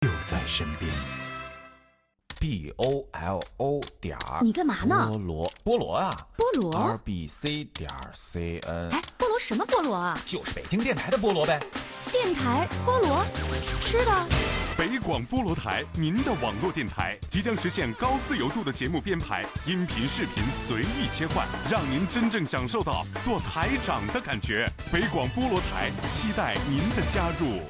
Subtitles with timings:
[0.00, 0.90] 就在身边。
[2.38, 10.18] b o l o 点儿，你干嘛呢菠萝，菠萝啊，菠萝 r b c 点儿 c n，哎，菠萝什么菠萝啊？
[10.24, 11.60] 就是北京电台的菠萝呗。
[12.10, 13.22] 电台菠萝，
[13.82, 14.26] 吃的。
[14.74, 24.66] 北广菠萝台，您的网络电台即将实现高自由度的节目编排，音频、视频随意切换，让您真正享受到做台长的感觉。
[24.90, 27.60] 北广菠萝台，期待您的加入。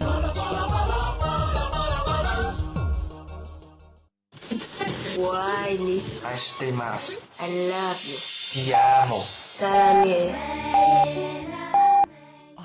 [5.23, 9.23] 我爱你 I stay mas.，I love you，Te amo.
[9.52, 10.33] 想你。
[12.56, 12.65] 爱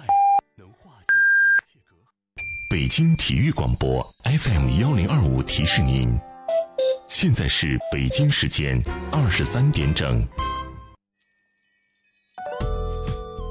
[0.55, 2.45] 能化解一切隔阂。
[2.69, 6.17] 北京体育广播 FM 幺零二五提示您，
[7.05, 10.25] 现在是北京时间二十三点整。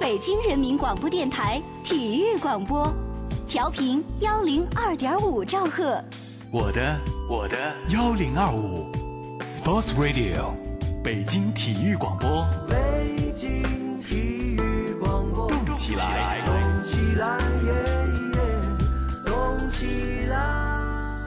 [0.00, 2.90] 北京人民广播电台体育广播，
[3.50, 6.02] 调频幺零二点五兆赫。
[6.54, 8.88] 我的我的幺零二五
[9.40, 10.54] ，Sports Radio，
[11.02, 17.73] 北京体育广播，北京体育广播，动起来动起来，耶
[18.34, 18.40] 耶，
[19.26, 20.38] 动起来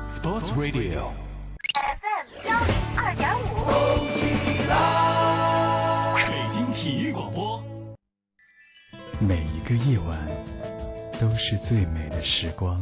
[0.07, 3.67] ，，Sports Radio，FM 幺零二点五。
[3.67, 3.75] 动
[4.15, 4.31] 起
[4.69, 6.25] 来。
[6.25, 7.61] 北京体育广播。
[9.19, 10.17] 每一个夜晚
[11.19, 12.81] 都是最美的时光。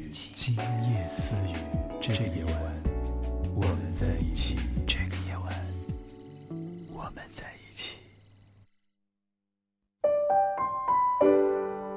[0.11, 1.53] 雨，今夜思雨，
[2.01, 2.53] 这个夜晚，
[3.55, 4.57] 我们在一起。
[4.85, 5.53] 这个夜晚，
[6.93, 7.97] 我们在一起。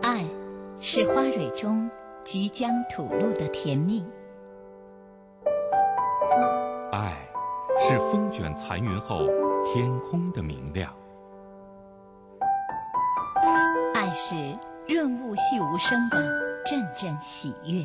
[0.02, 0.24] 爱，
[0.78, 1.90] 是花蕊中
[2.24, 4.04] 即将吐露的甜蜜。
[6.92, 7.16] 爱，
[7.80, 9.26] 是风卷残云后
[9.64, 10.94] 天空的明亮。
[13.94, 14.36] 爱是
[14.86, 16.18] 润物细无声的
[16.64, 17.84] 阵阵喜悦。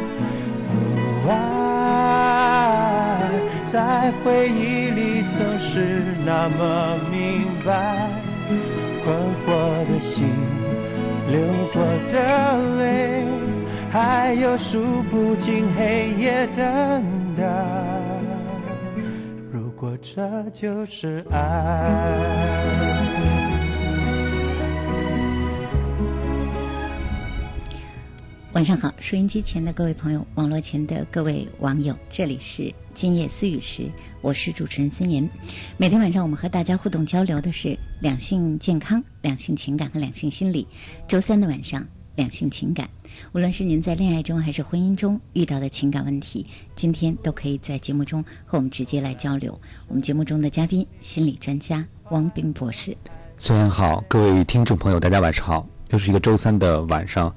[3.71, 8.11] 在回忆里总是那么明白
[9.01, 9.15] 困
[9.45, 10.27] 惑的心
[11.31, 11.39] 流
[11.71, 13.23] 过的泪
[13.89, 17.43] 还有数不尽黑夜等待。
[19.49, 22.51] 如果这就是爱。
[28.53, 33.89] 晚上好收音机前的各位朋友网络前的各位网友这里是今夜思语时，
[34.21, 35.27] 我是主持人孙岩。
[35.77, 40.67] 每天晚上我们和大家互动交流的是两性健康、两性情感和两性心理。
[41.07, 41.85] 周三的晚上，
[42.15, 42.89] 两性情感，
[43.31, 46.45] 无论是您在恋爱中还是婚姻中遇到的情感问题，
[46.75, 49.57] 今天都可以在节目中和我们直接来交流。
[49.87, 52.95] 我们节目中的嘉宾，心理专家汪斌博士。
[53.37, 57.33] 孙岩好，各位听众朋友，大家晚上好，又是一个周三的晚上。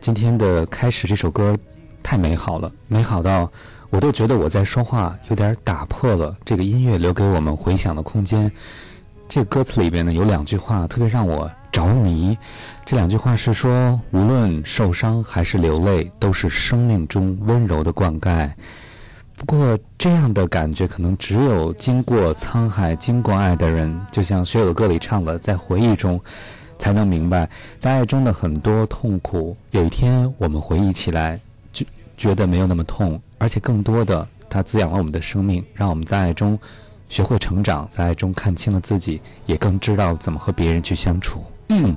[0.00, 1.56] 今天的开始这首歌
[2.02, 3.50] 太美好了，美好到
[3.92, 8.50] 我都觉得我在说话有点打破了这个音乐留给我们回响的空间。
[9.28, 12.34] 这个歌词里边呢有两句话特别让我着迷，
[12.86, 18.50] 这两句话是说，无论受伤还是流泪，都是生命中温柔的灌溉。
[19.36, 26.18] 不过这样的感觉可能只有经过沧海、经过爱的人，就像学友歌里唱的，在回忆中。
[26.78, 27.48] 才能明白，
[27.78, 31.38] 在爱中的很多痛苦，有一天我们回忆起来，
[32.22, 36.56] 觉得没有那么痛，而且更多的，它滋养了我们的生命，让我们在爱中
[37.08, 41.42] 学会成长，在爱中看清了自己，也更知道怎么和别人去相处。
[41.68, 41.96] 嗯，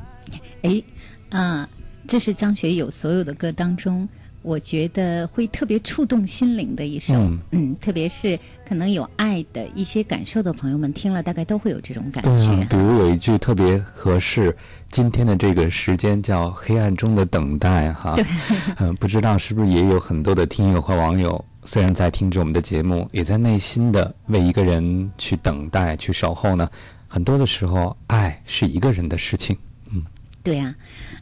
[0.63, 0.81] 哎，
[1.29, 1.69] 啊，
[2.07, 4.09] 这是张学友所有的歌当中。
[4.45, 7.15] 我觉得会特别触动心灵的一首，
[7.49, 12.67] 嗯，特别是可能有爱的一些感受的朋友们听了，大概都会有这种感觉。
[12.69, 14.55] 比如有一句特别合适
[14.91, 18.15] 今天的这个时间，叫“黑暗中的等待”哈。
[18.77, 26.69] 嗯， 不知道是不是也有很多的听友和网友，虽然在听着我们的节目，也在内心的为一个人去等待、去守候呢？
[27.07, 29.57] 很多的时候，爱是一个人的事情。
[29.91, 30.03] 嗯，
[30.43, 30.75] 对呀，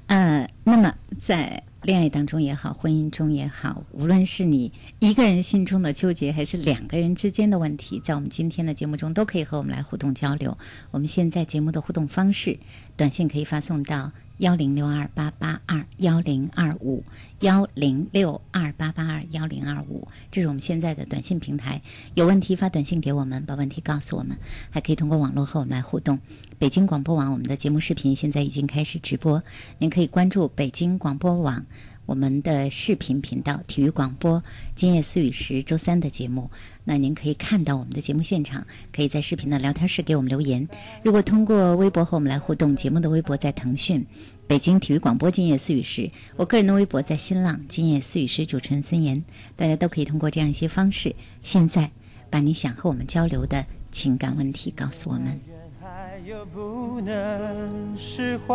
[0.08, 1.64] 呃，那么在。
[1.84, 10.58] 恋爱当中也好，婚姻中也好，无论是你一个人心中的纠结，还是两个人之间的问题，在我们今天的节目中都可以和我们来互动交流。
[10.92, 12.58] 我们现在节目的互动方式，
[12.96, 14.12] 短信可以发送到。
[14.38, 17.04] 幺零六二八八二幺零二五
[17.40, 21.82] 幺零六二八八二幺零二五，这是我们现在的短信平台。
[22.16, 24.38] 有问题发短信给我们，把问题告诉我们，
[24.72, 26.20] 还可以通过网络和我们来互动。
[26.58, 29.44] 北京广播网我们的节目视频现在已经开始直播，
[29.78, 31.66] 您可以关注北京广播网。
[32.06, 34.44] 我们的视频频道体育广播
[34.76, 36.52] 今夜思雨时周三的节目，
[36.84, 40.68] 那您可以看到我们的节目现场，可以在视频的聊天室给我们留言。
[41.02, 44.06] 如果通过微博和我们来互动，节目的微博在腾讯
[44.48, 49.24] 北京体育广播今夜思雨时，我个人的微博在新浪今夜思雨时主持人孙岩，
[49.56, 51.90] 大家都可以通过这样一些方式，现在
[52.30, 55.40] 把你想和我们交流的情感问题告诉我们。
[55.82, 58.54] 还有不能释怀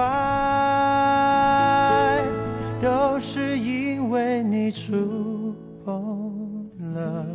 [2.80, 5.54] 都是因为你触
[5.84, 7.26] 碰了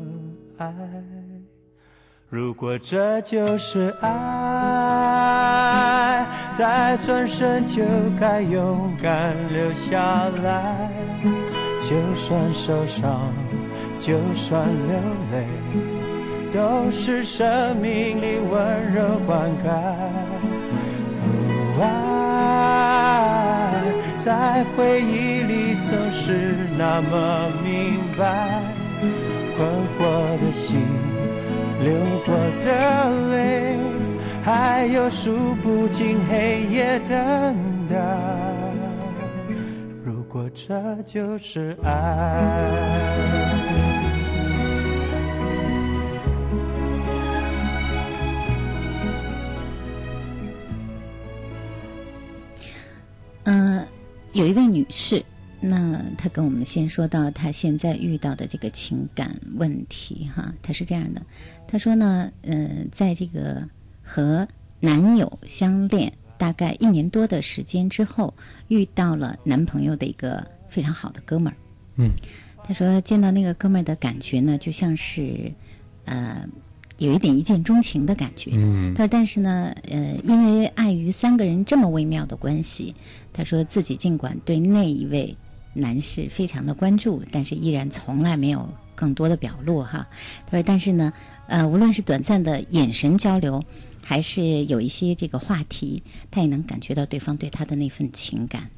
[0.57, 0.73] 爱。
[2.29, 4.09] 如果这就是爱，
[6.51, 7.83] 再转身就
[8.19, 10.89] 该勇敢留下来。
[11.81, 13.33] 就算受伤，
[13.99, 14.95] 就算流
[15.31, 15.45] 泪，
[16.53, 19.67] 都是生命里温柔灌溉。
[21.81, 23.32] 爱。
[24.23, 28.63] 在回忆里总是那么明白，
[29.57, 29.67] 困
[29.99, 30.79] 惑的心，
[31.83, 31.93] 流
[32.25, 33.77] 过的泪，
[34.41, 37.17] 还有数不尽黑夜等
[37.89, 37.97] 待。
[40.05, 42.63] 如果这就是爱。
[54.33, 55.23] 有一位女士，
[55.61, 61.21] 那她跟我们先说到她现在遇到的这个情感问题哈，她是这样的，
[61.67, 63.67] 她说呢，呃，在这个
[64.01, 64.47] 和
[64.79, 68.33] 男友相恋大概一年多的时间之后，
[68.67, 71.55] 遇到了男朋友的一个非常好的哥们儿，
[71.97, 72.09] 嗯，
[72.63, 75.51] 她说见到那个哥们儿的感觉呢，就像是，
[76.05, 76.47] 呃。
[76.99, 82.95] 有一点一见钟情的感觉，嗯，他说：“但是呢，呃，因为碍于三个人这么微妙的关系，
[83.33, 85.35] 他说自己尽管对那一位
[85.73, 90.07] 男士非常的关注，但是依然从来没有更多的表露哈。
[90.45, 91.11] 他说，但是呢，
[91.47, 93.63] 呃，无论是短暂的眼神交流，
[94.01, 98.69] 还是有一些这个话题，他也能感觉到对方对他的那份情感。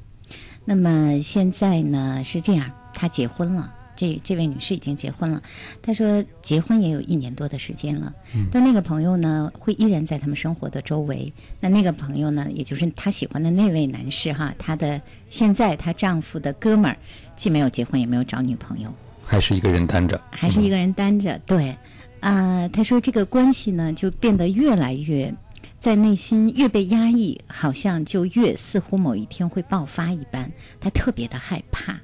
[0.63, 5.41] 那么现在呢是这样，他结婚了。”这这位女士已经结婚了，
[5.81, 8.13] 她说结婚也有一年多的时间了，
[8.51, 11.31] 但那个朋友呢会依然在他们生活的周围。
[11.59, 16.97] 那那个朋友呢，也就是她喜欢的那位男士哈，她的现在她丈夫的哥们儿，
[17.35, 21.39] 既没有结婚也没有找女朋友，还是一个人单着，还是一个人单着。
[21.45, 21.75] 对，
[22.19, 25.33] 啊，她说这个关系呢就变得越来越，
[25.79, 31.99] 在内心越被压抑，好像就越似乎某一天会爆发一般，她特别的害怕。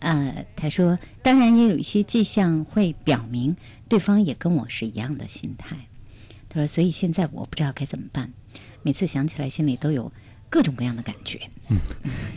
[0.00, 3.56] 呃，他说，当然也有一些迹象会表明
[3.88, 5.76] 对方也跟我是一样的心态。
[6.48, 8.32] 他说，所以现在我不知道该怎么办，
[8.82, 10.10] 每次想起来心里都有
[10.48, 11.40] 各种各样的感觉。
[11.68, 11.76] 嗯，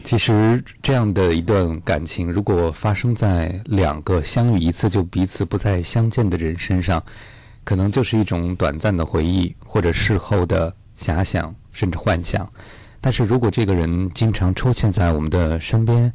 [0.04, 7.02] 其实这样的一段感情，如果发生在两个相遇一次就彼此不再相见的人身上，
[7.64, 12.52] 可能就是一种短暂的回忆或者事后的遐想甚至幻想。
[13.00, 16.12] 但是如果这个人经常出现在我们的身边，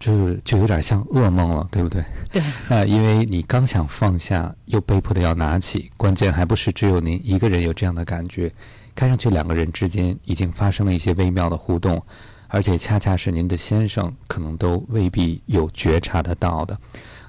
[0.00, 2.02] 就就有点像噩梦了，对不对？
[2.32, 2.42] 对。
[2.70, 8.50] 啊，因为你刚想放下，又被迫的要拿起，关键还不是只有您一个人有这样的感觉，
[8.94, 12.02] 看上去两个人之间已经发生了一些微妙的互动，
[12.48, 16.78] 而且恰恰是您的先生可能都未必有觉察得到的，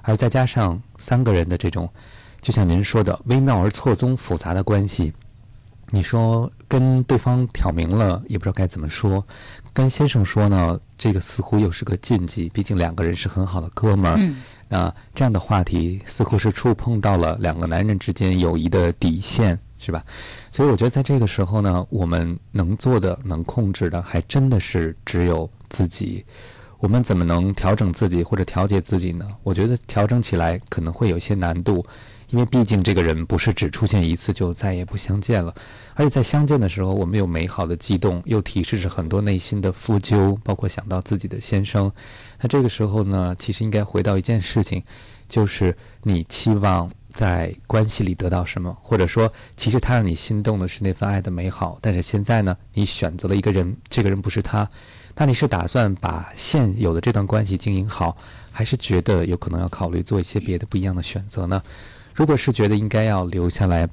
[0.00, 1.86] 而再加上三个人的这种，
[2.40, 5.12] 就像您说的微妙而错综复杂的关系，
[5.90, 9.22] 你说跟对方挑明了也不知道该怎么说。
[9.72, 14.16] 跟先生说呢，这个似乎又是个禁忌，毕竟两个人是很好的哥们儿。
[14.18, 20.04] 嗯，那这样的话题似乎是触碰到了两个男人之间友谊的底线，是吧？
[20.50, 26.24] 所以我觉得在这个时候呢，我们能做的、能控制的，还真的是只有自己。
[26.78, 29.24] 我们怎么能调整自己或者调节自己呢？
[29.42, 31.84] 我觉得调整起来可能会有一些难度。
[32.32, 35.54] 因为毕竟这个人不是只出现一次就再也不相见了，
[35.94, 41.92] 而且在相见的时候，我们有美好的悸动，又提示着很多内心的负疚，包括想到自己的先生。
[42.40, 44.82] 那这个时候呢，其实应该回到一件事情，
[45.28, 54.66] 就是你期望在关系里得到什么，或者说，其实他让你心动的是那份爱的美好，但是现在呢，你选择了一个人，这个人不是他，
[55.16, 58.16] 那你是打算把现有的这段关系经营好，
[58.50, 61.62] 还是觉得有可能要考虑做一些别的不一样的选择呢？
[62.14, 63.88] 如果是觉得应该要留下来，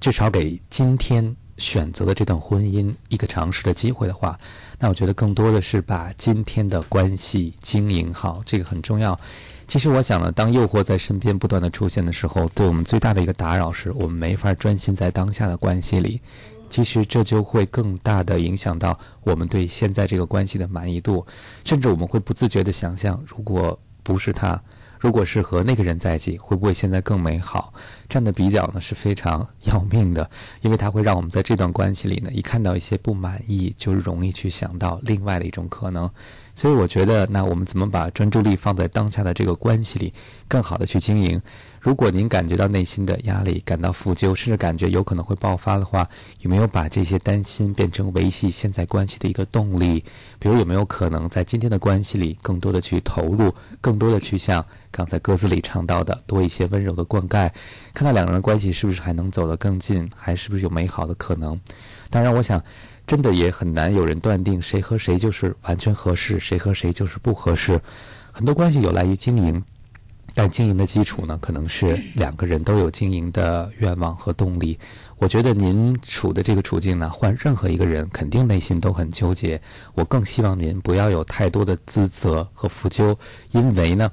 [0.00, 4.38] 至少给今天选择的这段婚姻一个尝试的机会的话，
[4.78, 9.18] 那我觉得更多的是把今天的关系经营好，这个很重要。
[9.66, 16.20] 其实我想呢，当诱惑在身边不断的出现的时候，对我们最大的一个打扰是我们没法专心在当下的关系里。
[16.68, 21.24] 其实这就会更大的影响到我们对现在这个关系的满意度，
[21.64, 24.60] 甚至我们会不自觉的想象，如果不是他。
[25.02, 27.74] 如果是和那个人在一起，会不会现在更美好？
[28.08, 30.30] 这样的比较呢是非常要命的，
[30.60, 36.08] 因为它会让我们在这段关系里呢，一看到一些不满意，就容易去想到另外的一种可能。
[36.54, 40.12] 所以我觉得，那我们怎么把专注力放在当下的这个关系里，
[40.46, 41.40] 更好的去经营？
[41.80, 46.08] 如果您感觉到内心的压力，感到负疚，甚至感觉有可能会爆发的话，
[46.40, 50.04] 有没有把这些担心变成维系现在关系的一个动力？
[50.38, 57.50] 比如有没有可能在今天的关系里，更多的去投入，更多的去像刚才歌词里唱到的，多一些温柔的灌溉，
[57.94, 61.58] 看看两个人关系是不是还能走得更近，还是不是有美好的可能？
[62.10, 62.62] 当然，我想。
[63.06, 67.80] 真的也很难有人断定谁和谁就是完全合适，谁和谁就是不合适。
[68.30, 69.62] 很多关系有赖于经营，
[70.34, 74.78] 但经营的基础呢，可能是两个人都有经营的愿望和动力。
[75.18, 79.60] 我觉得您处的这个处境呢，换任何一个人，肯定内心都很纠结。
[79.94, 83.16] 我更希望您不要有太多的自责和负疚，
[83.50, 84.10] 因为呢。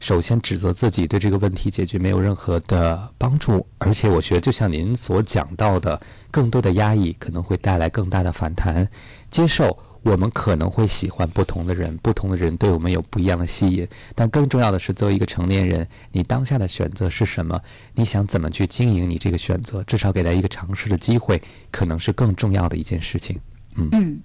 [0.00, 6.00] 首先，指责自己对这个问题解决没有任何的帮助，而且我觉得，就像您所讲到的，
[6.30, 8.88] 更多的压抑可能会带来更大的反弹。
[9.28, 17.60] 接受我们可能会喜欢不同的人， 不同的人对我们有不一样的吸引，但更重要的是，作为一个成年人，你当下的选择是什么？
[17.96, 19.82] 你想怎么去经营你这个选择？
[19.82, 23.36] 至少给他一个尝试的机会，可能是更重要的一件事情。
[23.74, 24.20] 嗯嗯，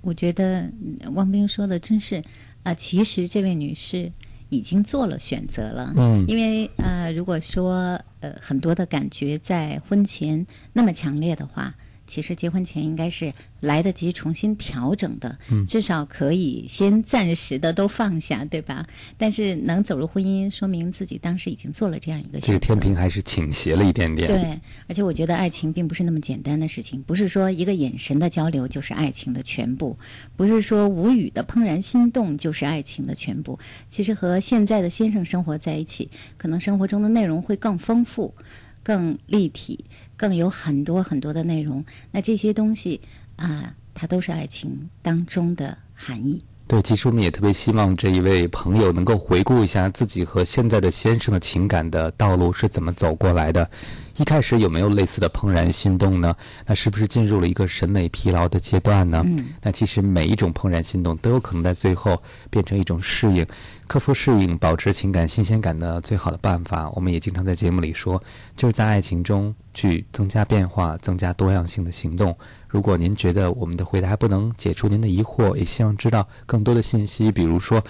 [0.00, 0.72] 我觉得
[1.12, 2.22] 汪冰说的真是
[2.62, 4.10] 啊，其实这位女士。
[4.52, 11.74] 已经做了选择了，嗯，因为呃，如果说呃很多的感觉在婚前那么强烈的话。
[12.12, 18.86] 其实结婚前应该是来得及重新调整的，至少可以先暂时的都放下，对吧？
[19.16, 22.46] 但是能走入婚姻，说明自己当时已经做了这样一个选择。
[22.48, 24.28] 这个天平还是倾斜了一点点。
[24.28, 29.96] 对，而且我觉得爱情并不是那么简单的事情，不是说一个眼神的交流就是爱情的全部，
[30.36, 33.58] 不是说无语的怦然心动就是爱情的全部。
[33.88, 38.34] 其实和现在的先生生活在一起，可能生活中的内容会更丰富、
[38.82, 39.82] 更立体。
[40.22, 43.00] 更有很多很多的内容，那这些东西
[43.34, 46.40] 啊，它都是爱情当中的含义。
[46.68, 53.68] 对，其实我们也特别希望这一位朋友能够回顾一下自己和现在的先生的情感的道路是怎么走过来的。
[54.16, 56.34] 一开始有没有类似的怦然心动呢？
[56.66, 59.22] 那是不是进入了一个审美疲劳的阶段呢？
[59.26, 63.46] 嗯，那其实每一种怦然心动都有可能在最后变成一种适应。
[63.86, 68.22] 克服适应，保持情感新鲜感的最好的办法，我们也经常在节目里说，
[68.56, 72.34] 就是在爱情中去增加变化、增加多样性的行动。
[72.68, 77.82] 如果您觉得我们的回答还不能解除您的疑惑，也希望知道更多的信息，比如说，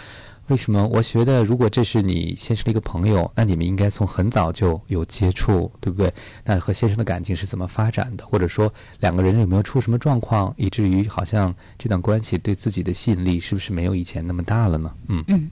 [0.49, 0.87] 为什么？
[0.89, 6.13] 我觉得如果这是你先生的一个朋友，那你们应该从很早就有接触，对不对？
[6.45, 8.27] 那和先生的感情是怎么发展的？
[8.27, 14.93] 或者说两个人有没有出什么状况，以至于好像这段关系对自己的吸引力是不是没有以前那么大了呢？
[15.09, 15.51] 嗯嗯。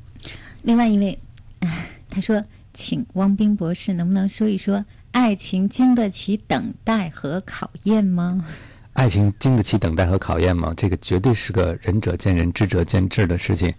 [0.63, 1.19] 另外一位，
[2.11, 2.43] 他说
[2.75, 8.45] ：“请汪冰博士能不能说一说，爱情经得起等待和考验吗？”
[8.93, 10.75] 爱情经得起等待和考验吗？
[10.77, 13.73] 这个绝对是个仁者见仁，智者见智的事情。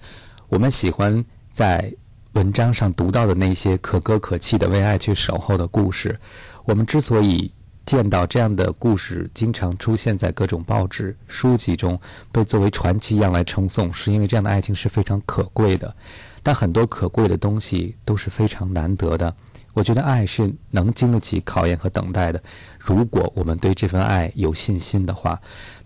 [0.52, 1.90] 我们喜欢在
[2.34, 6.20] 文章上读到的那些可歌可泣的为爱去守候的故事。
[6.66, 7.50] 我们之所以
[7.86, 11.98] 见到这样的故事经常出现在各种报纸、书籍中，
[12.34, 15.96] 被作为传奇一样来称颂，是因为这样的爱情是非常可贵的。
[16.44, 19.34] 但很多可贵的东西都是非常难得的。
[19.74, 22.44] 我觉得爱是能经得起考验和等待的。
[22.78, 25.42] 如果我们对这份爱有信心的话，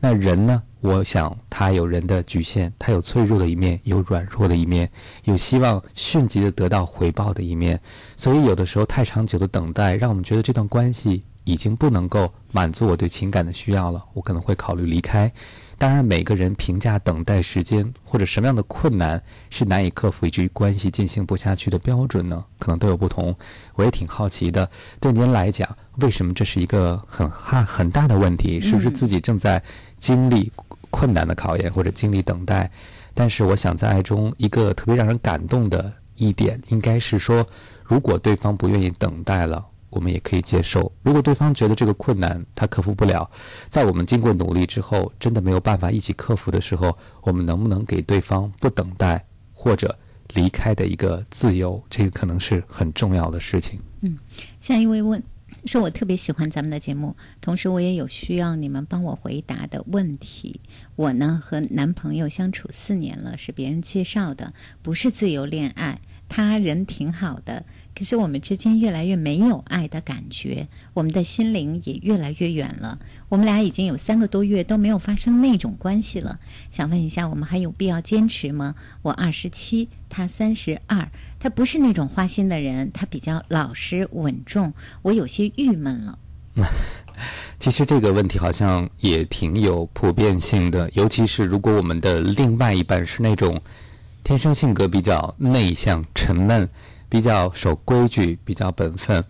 [0.06, 0.62] 那人呢？
[0.82, 4.88] 我想他有人的局限，他有脆弱的一面，有软弱的一面，
[5.24, 7.82] 有希望迅疾的得到回报的一面。
[8.16, 15.32] 所以有的时候太长久的等待，让我们觉得这段关系已经不能够满足我对情感的需要了，我可能会考虑离开。
[15.78, 22.46] 当然，每个人评价等待时间或者什么样的困难是难以克服以至于关系进行不下去的标准呢？
[22.60, 23.36] 可能都有不同。
[23.74, 24.70] 我也挺好奇的，
[25.02, 28.62] 对您来讲，为什么这是一个很哈很大的问题？
[28.62, 29.62] 是不是自己正在
[29.98, 30.52] 经历
[30.90, 32.70] 困难的考验或者经历等待？
[33.14, 37.46] 但是，我想在爱中一个特别让人感动的一点，应该是说，
[37.84, 39.66] 如果对方不愿意等待了。
[39.92, 40.92] 我们也可以接受。
[41.04, 43.30] 如果对方觉得这个困难他克服不了，
[43.70, 49.98] 在我们经过努力之后，真的没有办法一起克服的时候，我们能不能给对方不等待或者
[50.34, 51.82] 离开的一个自由？
[51.90, 53.80] 这个可能是很重要的事情。
[54.02, 54.18] 嗯，
[54.60, 55.24] 下一位问
[55.66, 60.60] 说：“我特别喜欢咱们的节目，同时我也有需要你们帮我回答的问题。
[60.96, 66.00] 我呢和男朋友相处四年了，是别人介绍的，不是自由恋爱。
[66.28, 67.66] 他人挺好的。”
[67.98, 73.00] 可是我们之间越来越没有爱的感觉，我们的心灵也越来越远了。
[73.30, 76.38] 我们俩已经有三个多月都没有发生那种关系了。
[76.72, 78.76] 想问一下，我们还有必要坚持吗？
[79.02, 81.10] 我二十七，他三十二，
[81.46, 84.74] 他不是那种花心的人，他比较老实稳重。
[85.04, 86.18] 我有些郁闷了。
[87.60, 93.62] 其实这个问题好像也挺有普遍性的，尤其是如果我们的另外一半是那种
[94.24, 96.68] 天生性格比较内向、沉闷。
[97.08, 99.24] 比较守规矩，比较本分。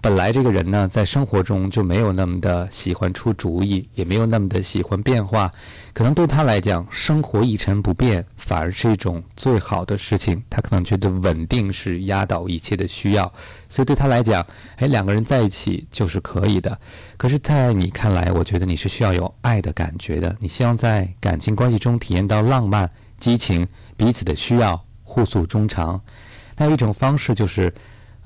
[0.00, 5.52] 本来这个人呢，在生活中就没有那么的喜欢出主意，也没有那么的喜欢变化。
[5.92, 10.40] 可能对他来讲，生活一成不变反而是一种最好的事情。
[10.48, 13.32] 他可能觉得稳定是压倒一切的需要，
[13.68, 16.78] 所以对他来讲，哎，两个人在一起就是可以的。
[17.16, 20.36] 可是，在你看来，我觉得你是需要有爱的感觉的。
[20.38, 26.00] 你希望在感情关系中体验到浪漫、激情，彼此的需要，互诉衷肠。
[26.56, 27.74] 还有一种方式就是，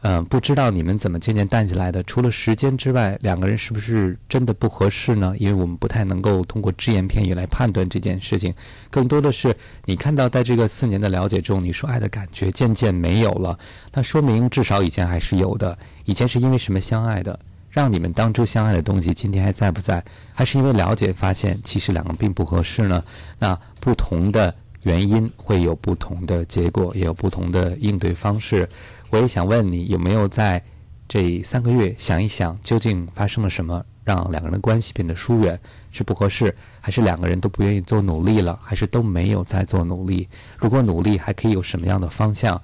[0.05, 2.03] 嗯，不知道你们怎么渐渐淡下来的。
[2.03, 5.33] 除了时间之外，两个人是不是真的不合适呢？
[5.39, 8.53] 因为我们不太能够通过只言片语来判断这件事情。
[8.91, 13.57] 更多的是，你看到在这个四年的了解中，你说爱的感觉渐渐没有了，
[13.93, 15.79] 那说明至少以前还是有的。
[16.05, 17.39] 以前是因为什么相爱的？
[17.71, 20.05] 让你们当初相爱的东西今天还在不在？
[20.35, 23.05] 还是因为了解发现其实两个并不合适呢？
[23.39, 24.53] 那不同的。
[24.83, 28.69] 原因会有不同的结果，也有不同的应对方式。
[29.13, 30.65] 我也想问你，有没有在
[31.07, 35.61] 这三个月想一想，究竟发生了什么，让两个人的关系变得疏远？
[35.91, 40.27] 是不合适，还是两个人都不愿意做努力了，还是都没有在做努力？
[40.57, 42.59] 如果努力，还可以有什么样的方向？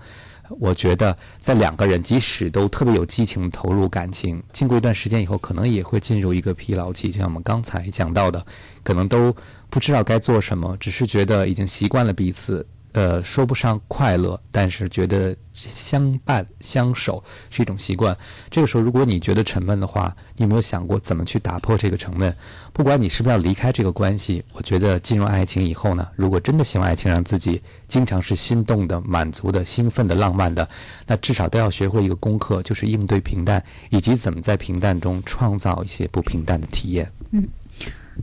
[0.58, 8.42] 我觉得，在两个人即使都特别有激情投入感情，经过一段时间以后，可能也会进入一个疲劳期，就像我们刚才讲到的，
[8.82, 9.36] 可能都
[9.68, 12.66] 不知道该做什么，只是觉得已经习惯了彼此。
[12.92, 18.16] 呃，说不上快乐，但是觉得相伴相守是一种习惯。
[18.50, 22.34] 这个时候，如果你觉得沉闷的话，你有没有想过怎么去打破这个沉闷？
[22.72, 30.66] 不管你是不是要离开这个关系，我觉得进入爱情以后呢，如果真的希望爱情让自己经常是心动的、满足的、兴奋的、浪漫的，
[31.06, 37.12] 那至少都要学会一个功课，就是应对平淡，以及怎么在平淡中创造一些不平淡的体验。
[37.32, 37.46] 嗯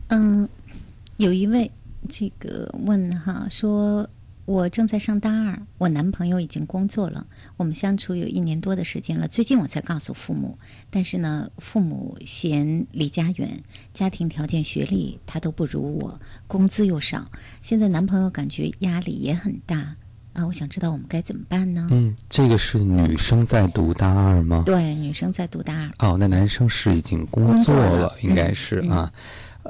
[0.08, 0.48] 嗯，
[1.18, 1.70] 有一位
[2.08, 4.06] 这个问哈说。
[4.46, 9.26] 我正在上大二，我男朋友已经工作了，我们相处有一年多的时间了。
[9.26, 10.56] 最近我才告诉父母，
[10.88, 13.60] 但是呢，父母嫌离家远，
[13.92, 17.28] 家庭条件、学历他都不如我，工资又少，
[17.60, 19.96] 现在男朋友感觉压力也很大
[20.32, 20.46] 啊！
[20.46, 21.88] 我想知道我们该怎么办呢？
[21.90, 24.62] 嗯，这个是女生在读大二吗？
[24.64, 25.90] 对，女生在读大二。
[26.10, 29.12] 哦，那男生是已经工作了，应该是啊。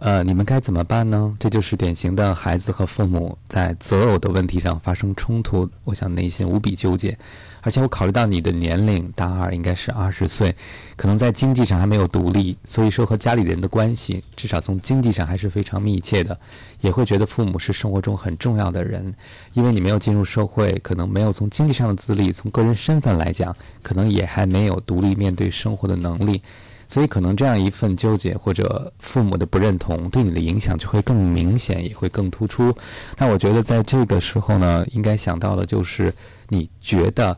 [0.01, 1.37] 呃，你们该怎么办呢？
[1.39, 7.17] 这就是典型的孩子和父母在择偶的问题上发生冲突，我想内心无比纠结。
[7.63, 10.55] 而且我考虑到你的年龄，大二应该是二十岁，
[10.97, 16.39] 可能在经济上还没有独立，所以说和家里人的关系，至少从经济上还是非常密切的，
[16.81, 19.13] 也会觉得父母是生活中很重要的人。
[19.53, 26.41] 因为你没有进入社会，可能没有从经济上的自立，从个人身份来讲，可能也还没有独立面对生活的能力。
[26.89, 32.75] 所以，可能这样一份纠结或者父母的不认同，对你的影响就会更明显，也会更突出。
[33.19, 36.15] 那我觉得，在这个时候呢，应该想到的就是
[36.49, 37.37] 你觉得，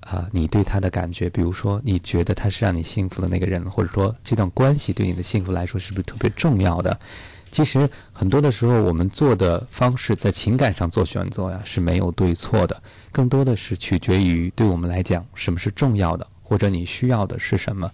[0.00, 6.98] 啊，你对他的感觉，比如说，你觉得他是让你幸福的那个人，或者说这段关系对你的幸福来说是不是特别重要的？
[7.50, 17.90] 其实很多的时候，我们做的方式在情感上做选择呀是没有对错的，更多的是取决于对我们来讲什么是重要的，或者你需要的是什么。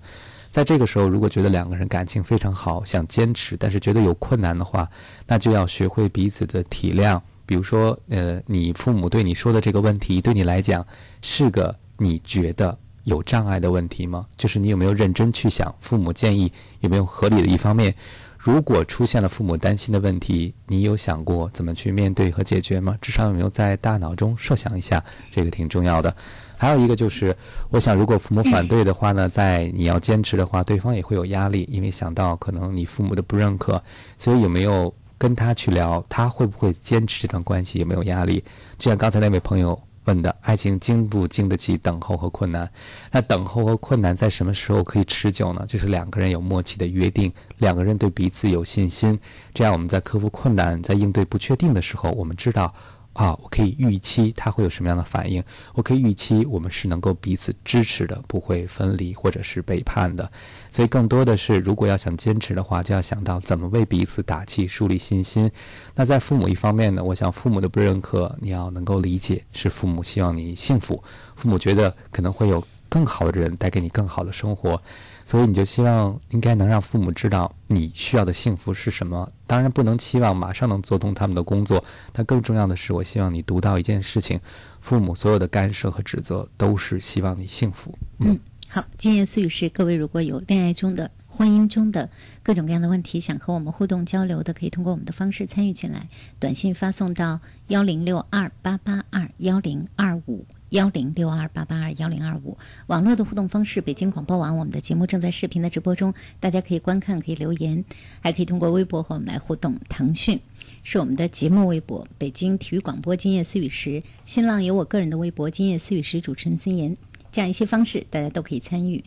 [0.57, 4.89] 在这个时候，如果觉得两个人感情非常好，想坚持，但是觉得有困难的话，
[5.27, 7.21] 那就要学会彼此的体谅。
[7.45, 10.83] 比如说，呃，你父母对你说的这个问题，对你来讲
[11.21, 14.25] 是个你觉得有障碍的问题吗？
[14.35, 17.95] 就是你有没有认真去想，父母建议有没有合理的一方面？
[18.39, 22.97] 如果出现了父母担心的问题，你有想过怎么去面对和解决吗？
[23.03, 25.05] 至少有没有在大脑中设想一下？
[25.31, 26.17] 这个挺重要的。
[26.57, 27.37] 还有一个就是，
[27.71, 33.83] 我想，如果父母反对的话呢，在你要坚持的话，对方也会有压力，因为想到可能你父母的不认可，
[34.17, 38.43] 所以有没有跟他去聊，他会不会坚持这段关系，有没有压力？
[38.79, 42.71] 就像刚才那位朋友问的，爱情经不经得起等候和困难？
[43.13, 45.65] 那等候和困难在什么时候可以持久呢？
[45.69, 49.19] 就是两个人有默契的约定，两个人对彼此有信心，
[49.53, 52.73] 这样我们在克服困难，在应对不确定的时候，我们知道。
[53.17, 60.31] 啊，我可以预期他会有什么样的反应，我可以预期我们是能够彼此支持的，不会分离或者是背叛的。
[60.71, 65.51] 所以更多的是，如果要想坚持的话，就要想到怎么为彼此打气、树立信心。
[65.95, 71.03] 那在父母一方面呢，我想父母的不认可，你要能够理解，是父母希望你幸福，
[71.37, 74.79] 父母觉得可能会有更好的人带给你更好的生活。
[75.27, 79.31] 所以你就希望应该能让父母知道你需要的幸福是什么。
[79.47, 84.41] 当然不能期望马上能做通他们的工作，但更重要的是，我希望你读到一件事情：
[84.81, 87.93] 父母所有的干涉和指责都是希望你幸福。
[88.21, 92.09] 嗯，好，今夜思雨是各位如果有恋爱中的、婚姻中的
[92.43, 96.09] 各种各样的问题，想和我们互动交流的，可以通过我们的方式参与进来，
[96.39, 100.47] 短信发送到幺零六二八八二幺零二五。
[100.71, 107.85] 幺零六二八八二幺零二五，网络的互动方式，北京广播网，我们的节目正在视频的直播中，大家可以观看，可以留言，
[108.21, 109.79] 还可以通过微博和我们来互动。
[109.89, 110.41] 腾讯
[110.83, 116.97] 是我们的节目微博，北京体育广播今夜思雨时，新浪有我个人的微博今夜思雨时，主持人孙岩，
[117.31, 119.05] 这样一些方式大家都可以参与。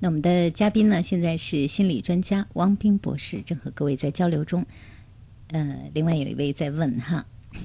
[0.00, 4.66] 那我们的嘉宾呢，现在是心理专家汪斌博士，正和各位在交流中。
[5.52, 7.24] 呃，另外有一位在问哈，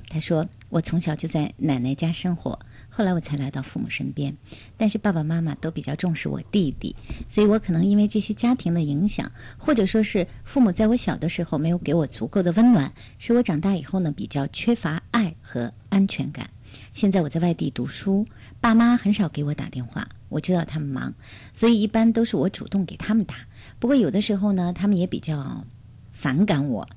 [0.10, 2.60] 他说我从小就在奶奶家生活。
[2.94, 4.36] 后来我才来到父母身边，
[4.78, 6.96] 但是爸爸妈妈都比较重视我弟弟，
[7.28, 16.50] 所以我可能因为这些家庭的影响，或者说是父母在我小的时候没有给我足够的温暖，使我长大以后呢比较缺乏爱和安全感。
[16.94, 18.26] 现在我在外地读书，
[18.60, 21.14] 爸妈很少给我打电话，我知道他们忙，
[21.54, 23.36] 所以一般都是我主动给他们打。
[23.80, 25.66] 不过有的时候呢，他们也比较
[26.12, 26.88] 反感我。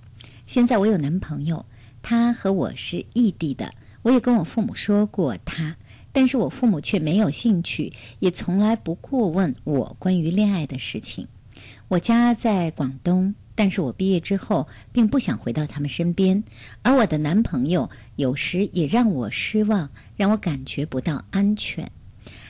[0.47, 1.65] 现在我有男朋友，
[2.03, 5.77] 他和我是异地的，我也跟我父母说过他。
[6.15, 11.27] 但是我父母却没有兴趣，也从来不过问我关于恋爱的事情。
[11.89, 16.45] 我家在广东，但是我毕业之后并不想回到他们身边，
[16.83, 21.91] 而我的男朋友有时也让我失望，让我感觉不到安全。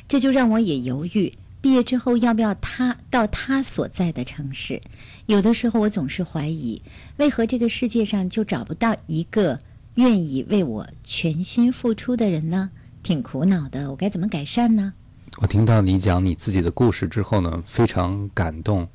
[0.07, 4.83] 这就让我也犹豫，毕业之后要不要他到他所在的城市。
[5.25, 6.83] 有的时候我总是怀疑，
[7.17, 9.59] 为何这个世界上就找不到一个
[9.95, 12.71] 愿意为我全心付出的人呢？
[13.05, 14.95] 挺苦恼的，我该怎么改善呢？
[15.37, 18.89] 我听到你讲你自己的故事之后呢，非常感动。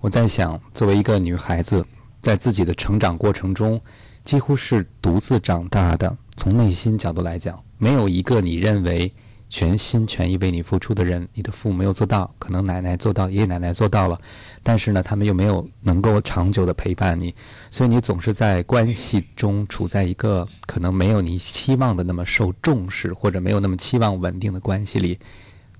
[0.00, 1.84] 我在想，作为一个女孩子，
[2.22, 3.78] 在自己的成长过程中，
[4.24, 6.16] 几乎是独自长大的。
[6.36, 9.12] 从内心角度来讲，没有一个你认为。
[9.50, 14.18] 全心全意为你付出的人，你的父母没有做到，可能奶奶做到，爷爷奶奶做到了，
[14.62, 17.34] 但是呢，他们又没有能够长久的陪伴你，
[17.70, 25.18] 所以你总是在关系中处在一个可能没有你期望的那么受重视，或者没有那么期望稳定的关系里，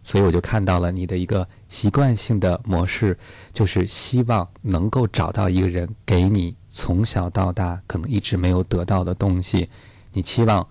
[0.03, 3.17] 所以我就看到了你的一个习惯性的模式，
[3.53, 9.69] 就是希望能够找到一个人给你从小到大可能一直没有得到的东西，
[10.13, 10.67] 你期望。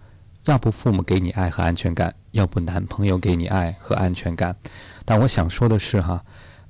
[0.45, 4.55] 要不父母给你爱和安全感，要不男朋友给你爱和安全感。
[5.05, 6.23] 但我想说的是，哈，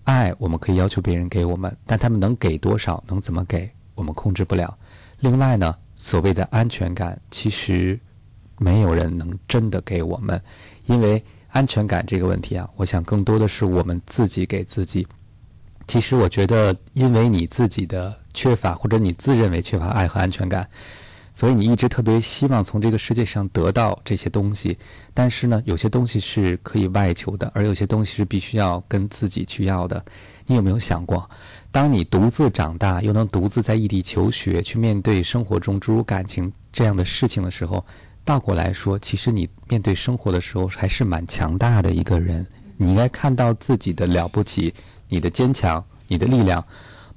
[0.03, 4.77] 爱我们可以要求别人给我们，但他们能给多少，能怎么给，我们控制不了。
[5.19, 7.99] 另外呢，所谓的安全感，其实
[8.57, 10.41] 没有人能真的给我们，
[10.85, 15.05] 因为安全感这个问题啊，我想更多的是我们自己给自己。
[15.87, 20.69] 其实我觉得，因为你自己的缺乏，或者你自认为缺乏爱和安全感，
[21.39, 24.77] 所以你一直特别希望从这个世界上得到这些东西。
[25.13, 30.03] 但是呢，有些东西是可以外求的，而有些东西是必须要跟自己去要的。
[30.47, 31.29] 你有没有想过，
[31.71, 37.85] 当你独自长大，又能独自在异地求学，去面对生活中诸如感情这样的事情的时候，
[38.25, 42.45] 倒过来说，其实你面对生活的时候还是蛮强大的一个人。
[42.75, 44.73] 你应该看到自己的了不起。
[45.07, 46.63] 你的坚强，你的力量，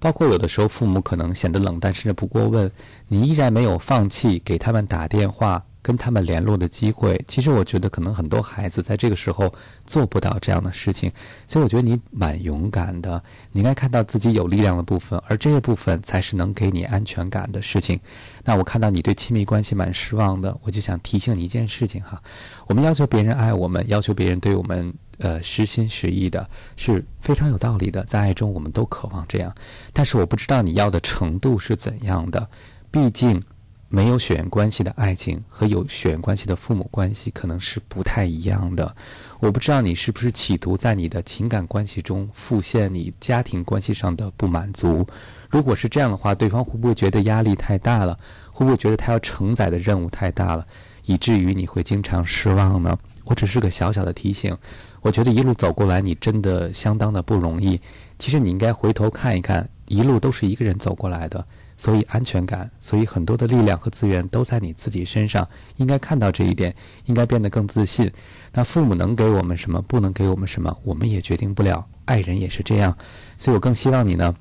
[0.03, 2.69] 包括有的时候父母可能显得冷淡，甚至不过问，
[3.07, 7.25] 你依然没有放弃给他们打电话、跟他们联络的机会。
[7.29, 9.55] 其实我觉得，可能很多孩子在这个时候
[9.87, 11.13] 做不到这样的事情，
[11.47, 13.23] 所以我觉得你蛮勇敢的。
[13.53, 18.01] 你应该看到自己有力量的部分，而这些部分才是能给你安全感的事情。
[18.43, 22.21] 那我看到你对亲密关系蛮失望的，我就想提醒你一件事情哈：
[22.67, 24.93] 我们要求别人爱我们，要求别人对我们。
[25.23, 29.55] 呃，实心实意的是非常有道理的，在爱中我们都渴望这样，
[29.93, 32.49] 但是我不知道你要的程度是怎样的。
[32.91, 33.41] 毕竟，
[33.89, 38.97] 没有血缘关系的爱情和有血缘关系的父母关系可能是不太一样的。
[39.39, 45.07] 我不知道你是不是企图在你的情感关系中复现你家庭关系上的不满足。
[45.49, 48.19] 如果是这样的话，对方会不会觉得压力太大了？
[48.51, 50.67] 会不会觉得他要承载的任务太大了，
[51.05, 52.99] 以至于你会经常失望呢？
[53.25, 54.57] 我只是个小小的提醒。
[55.03, 57.79] 我觉得一路走过来，你真的相当的不容易。
[58.19, 61.45] 其实你应该回头看一看，一路都是一个人走过来的，
[61.77, 65.47] 所以安全感，所以很多的力量和资源都在你自己身上。
[65.77, 66.73] 应该看到这一点，
[67.07, 68.09] 应该变得更自信。
[68.53, 71.85] 那父母能给我们什么，不能给我们什么，我们也决定不了。
[72.05, 72.97] 爱人也是这样，
[73.37, 74.33] 所以我更希望你呢，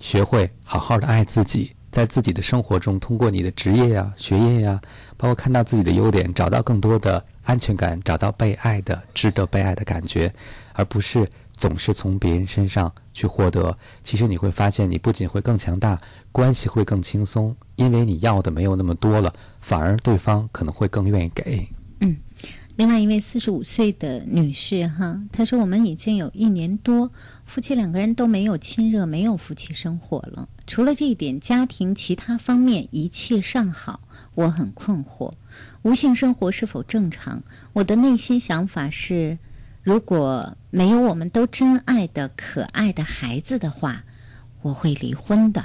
[0.00, 4.80] 学会好好的爱自己，在自己的生活中，通过你的职业呀、学业呀，
[5.16, 7.24] 包括看到自己的优点，找到更多的。
[7.44, 10.32] 安全感，找到被爱的、值得被爱的感觉，
[10.72, 13.76] 而不是总是从别人身上去获得。
[14.02, 16.00] 其实你会发现，你不仅会更强大，
[16.32, 21.68] 关系会更轻松，因为你要的没有那么多了，反而对方可能会更愿意给。
[22.00, 22.16] 嗯，
[22.76, 27.10] 另外一位四十五岁的女士哈，她说：“我们已经有一年多，
[27.44, 30.48] 夫妻两个人都没有亲热，没有夫妻生活了。
[30.66, 34.00] 除了这一点，家庭其他方面一切尚好，
[34.34, 35.32] 我很困惑。”
[35.82, 37.42] 无性生活是否正常？
[37.72, 39.38] 我的内心想法是，
[39.82, 44.02] 如果没有我们都真爱的可爱的孩子的话，
[44.62, 45.64] 我会离婚的。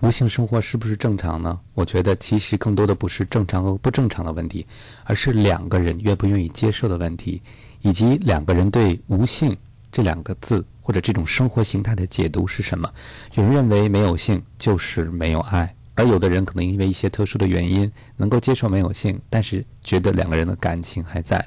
[0.00, 1.60] 无性生活是不是正常呢？
[1.74, 4.66] 我觉得其实更多的不是正常和不正常的问题，
[5.04, 7.42] 而是两个人愿不愿意接受的问题，
[7.82, 9.56] 以及两个人对无性
[9.92, 12.90] 这两个字或者这种生活形态的解读是什么。
[13.34, 15.75] 有人认为没有性就是没有爱。
[15.96, 21.44] 而有的人可能因为一些特殊的原因能够接受没有性，但是觉得两个人的感情还在。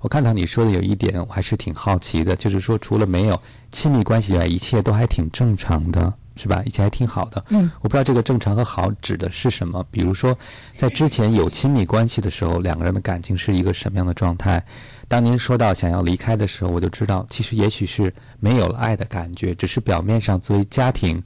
[0.00, 3.38] 我看到你说的有一点，我还是挺好奇的，就是说除了没有
[3.70, 6.62] 亲密关系以外，一切都还挺正常的，是吧？
[6.64, 7.44] 一切还挺好的。
[7.48, 9.84] 嗯，我不知道这个正常和好指的是什么。
[9.90, 10.38] 比如说，
[10.76, 14.64] 在之前有亲密关系的时候，两个人的感情是一个什么样的状态？
[15.08, 21.20] 当您说到想要离开的时候，我就知道，其实也许是没有了爱的感觉，只是表面上作为家庭。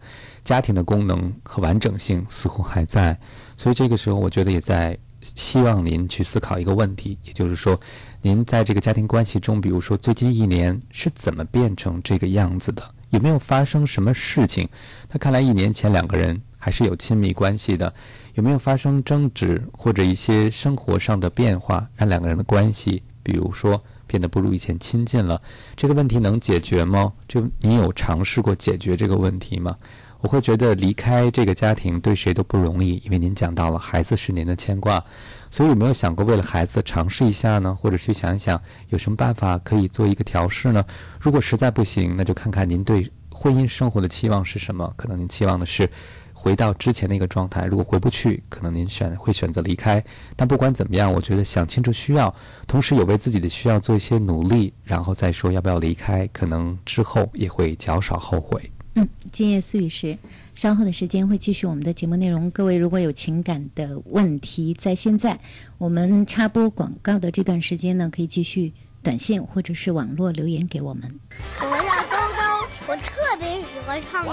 [0.44, 3.18] 家庭的功能和完整性似乎还在，
[3.56, 7.78] 所以这个时候，我觉得也在希望您去思考一个问题，也就是说，
[8.20, 12.82] 您在这个家庭关系中，比如说最近一年是怎么变成这个样子的？
[13.10, 14.68] 有没有发生什么事情？
[15.10, 17.92] 那看来一年前两个人还是有亲密关系的，
[18.34, 25.40] 有没有发生争执或者一些生活上的变化，让两个人的关系，比如说变得不如以前亲近了？
[25.76, 27.12] 这个问题能解决吗？
[27.28, 29.76] 就你有尝试过解决这个问题吗？
[30.22, 35.04] 我会觉得离开这个家庭对谁都不容易，因为您讲到了孩子是您的牵挂，
[35.50, 37.76] 所以有没有想过为了孩子尝试一下呢？
[37.78, 40.84] 或者去想一想有什么办法可以做一个调试呢？
[41.20, 44.92] 如果实在不行，那就看看您对婚姻生活的期望是什么。
[44.96, 45.90] 可能您期望的是
[46.32, 50.02] 回到之前那个状态，如果回不去，可能您选会选择离开。
[50.36, 52.32] 但不管怎么样，我觉得想清楚需要，
[52.68, 58.70] 同时有为自己的需要做一些努力，然后再说要不要离开，可能之后也会较少后悔。
[58.94, 60.18] 嗯，今夜思语时，
[60.54, 62.50] 稍后的时间会继续我们的节目内容。
[62.50, 65.40] 各位如果有情感的问题，在现在
[65.78, 71.20] 我们插播广告的这段时间呢，可以继续短信或者是网络留言给我们。
[71.58, 71.72] 我叫
[72.10, 74.30] 东东，我特别喜欢唱歌。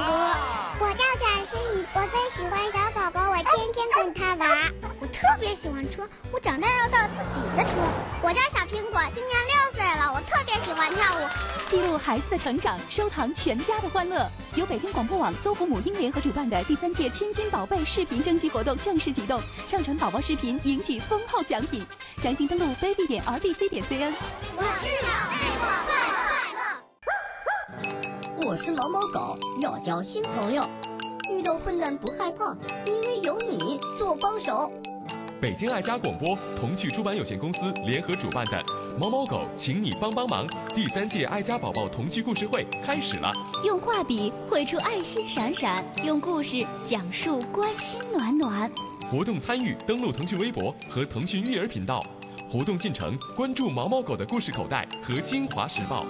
[0.82, 4.74] 我叫贾欣怡，我最喜欢小狗狗，我天天跟它玩。
[5.00, 7.76] 我特别喜欢车，我长大要到自己的车。
[8.22, 11.20] 我叫小苹果，今年六了，我特别喜欢跳舞。
[11.68, 14.30] 记录孩子的成长，收藏全家的欢乐。
[14.56, 21.86] 由北京广播网、搜狐母婴联合主办的第三届亲亲宝贝视频征集活动正式启动，上传宝宝视频赢取丰厚奖品。
[22.18, 24.12] 详情登录 baby 点 rbc 点 cn。
[24.56, 26.30] 我是宝贝，我快乐快
[28.44, 28.50] 乐。
[28.50, 30.68] 我是毛毛狗，要交新朋友，
[31.32, 34.72] 遇到困难不害怕，因为有你做帮手。
[35.42, 38.62] 北京爱家广播童趣出版有限公司联合主办的
[39.00, 43.32] “毛毛狗，请你帮帮忙”第三届爱家宝宝童趣故事会开始了。
[43.64, 48.70] 用画笔绘出爱心闪闪，用故事讲述关心暖暖。
[49.10, 52.04] 活动参与登录腾讯微博和腾讯育儿频道。
[52.52, 56.06] 活动进程关注毛毛狗的故事口袋和京华时报。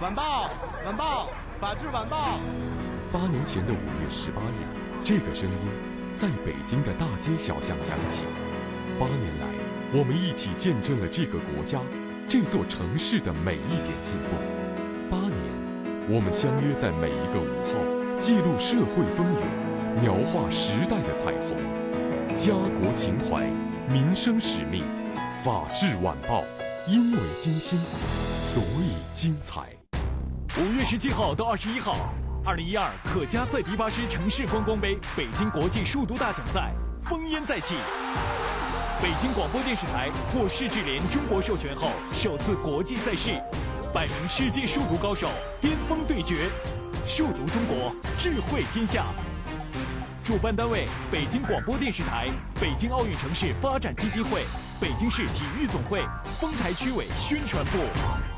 [0.00, 0.48] 晚报，
[0.86, 1.28] 晚报，
[1.60, 2.38] 法制晚报。
[3.12, 5.91] 八年前的五月十八日，这个声音。
[6.14, 8.24] 在北京的大街小巷响起。
[8.98, 9.46] 八年来，
[9.92, 11.80] 我们一起见证了这个国家、
[12.28, 14.28] 这座城市的每一点进步。
[15.10, 15.36] 八年，
[16.08, 21.56] 我们相约在每一个午后，记录社会风雨，描画时代的彩虹。
[22.36, 23.46] 家国情怀，
[23.88, 24.84] 民生使命，
[25.44, 26.44] 法制晚报，
[26.86, 27.78] 因为精心，
[28.36, 29.62] 所以精彩。
[30.58, 32.12] 五月十七号到二十一号。
[32.44, 36.72] 二零一二可加赛迪巴斯城市观光杯北京国际数独大奖赛
[37.04, 37.76] 烽烟再起。
[39.00, 43.40] 北京广播电视台获世智联中国授权后，首次国际赛事，
[43.94, 45.28] 百名世界数独高手
[45.60, 46.48] 巅峰对决，
[47.06, 49.04] 数独中国，智慧天下。
[50.24, 52.28] 主办单位：北京广播电视台、
[52.60, 54.42] 北京奥运城市发展基金会、
[54.80, 56.04] 北京市体育总会、
[56.40, 58.31] 丰台区委宣传部。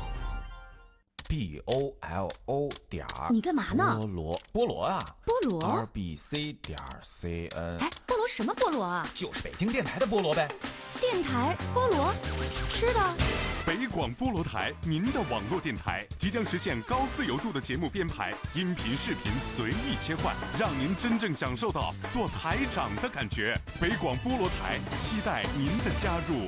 [1.35, 3.99] B o l o 点儿，你干嘛呢？
[3.99, 5.61] 菠萝，菠萝啊，菠萝。
[5.61, 9.05] r b c 点 c n，哎，菠萝什么菠萝啊？
[9.13, 10.47] 就是北京电台的菠萝呗。
[11.01, 12.13] 电台菠萝，
[12.69, 13.01] 吃的。
[13.65, 23.59] 北广菠萝台，您的网络电台即将实现高自由度的节目编排，音频、视频随意切换，让您真正享受到做台长的感觉。
[23.81, 26.47] 北广菠萝台，期待您的加入。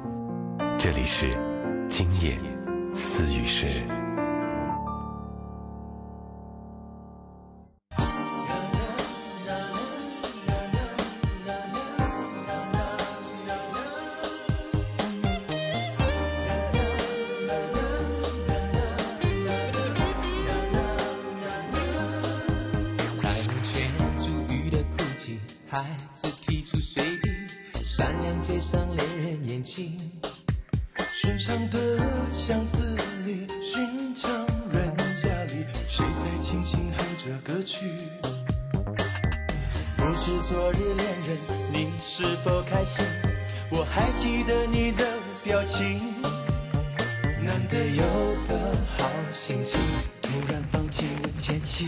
[0.77, 1.37] 这里是
[1.89, 2.37] 今夜
[2.95, 3.67] 思雨时。
[23.15, 27.29] 彩虹圈珠玉的哭泣，孩子提出水滴，
[27.83, 29.95] 闪亮街上恋人眼睛。
[31.23, 31.99] 身上的
[32.33, 34.31] 箱子里，寻常
[34.73, 37.85] 人家里，谁在轻轻哼着歌曲？
[39.97, 41.37] 不知昨日恋人，
[41.71, 43.05] 你是否开心？
[43.69, 45.05] 我还记得你的
[45.43, 45.99] 表情。
[47.43, 48.03] 难得有
[48.47, 49.79] 的好心情，
[50.23, 51.85] 突然放弃了前妻。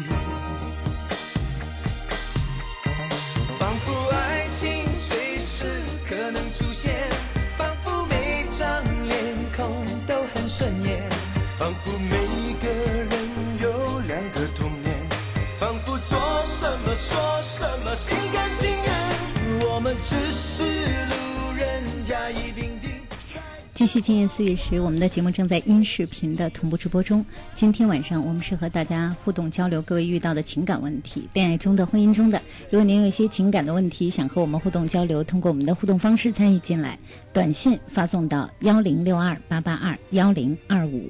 [23.84, 27.26] 继续今夜四月时，我们的节目正在音视频的同步直播中。
[27.54, 32.41] 今天晚上我们是和大家互动交流各位遇到的情感问题，恋爱中的、婚姻中的。
[32.69, 36.98] 如果您有一些情感的问题想和我们互动交流，通过我们的互动方式参与进来，
[37.34, 41.10] 短信发送到幺零六二八八二幺零二五。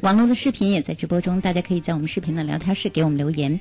[0.00, 3.60] 网络的视频也在直播中，大家可以在我们视频的聊天室给我们留言。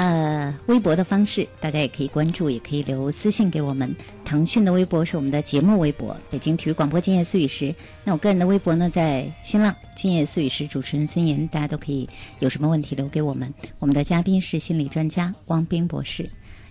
[0.00, 3.94] 呃，微博的方式大家也可以关注，也可以留私信给我们。
[4.24, 7.74] 腾讯的微博是我们的节目微博，北京体育广播今夜思雨时。
[8.02, 13.52] 那我个人的微博呢，在新浪今夜思雨时，主持人孙岩，大家都可以有什么问题留给我们。
[13.78, 16.26] 我们的嘉宾是心理专家汪冰博士。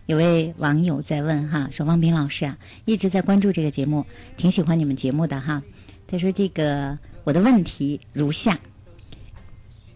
[0.08, 4.04] 有位网友在问哈，说汪斌老师啊，一直在关注这个节目，
[4.38, 5.62] 挺喜欢你们节目的哈。
[6.08, 8.60] 他说这个我的问题如下：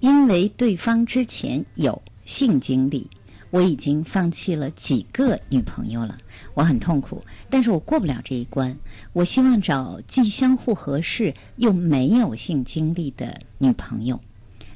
[0.02, 3.10] 因为对方之前有性经历，
[3.54, 6.18] 我已经放弃了几个女朋友了，
[6.56, 8.76] 我很痛苦，但是我过不了这一关。
[9.12, 14.20] 我希望找既相互合适又没有性经历的女朋友，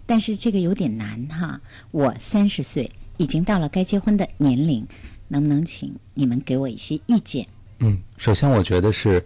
[0.05, 1.59] 但是这个有点难哈。
[1.89, 4.85] 我三十岁，已经到了该结婚的年龄，
[5.27, 7.47] 能不能请你们给我一些意见？
[7.79, 9.25] 嗯，首先我觉得是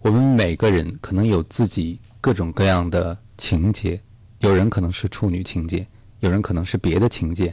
[0.00, 4.00] 我们每个人可能有自己各种各样的情节，
[4.42, 5.84] 有人可能是处女情节，
[6.20, 7.52] 有人可能是别的情节。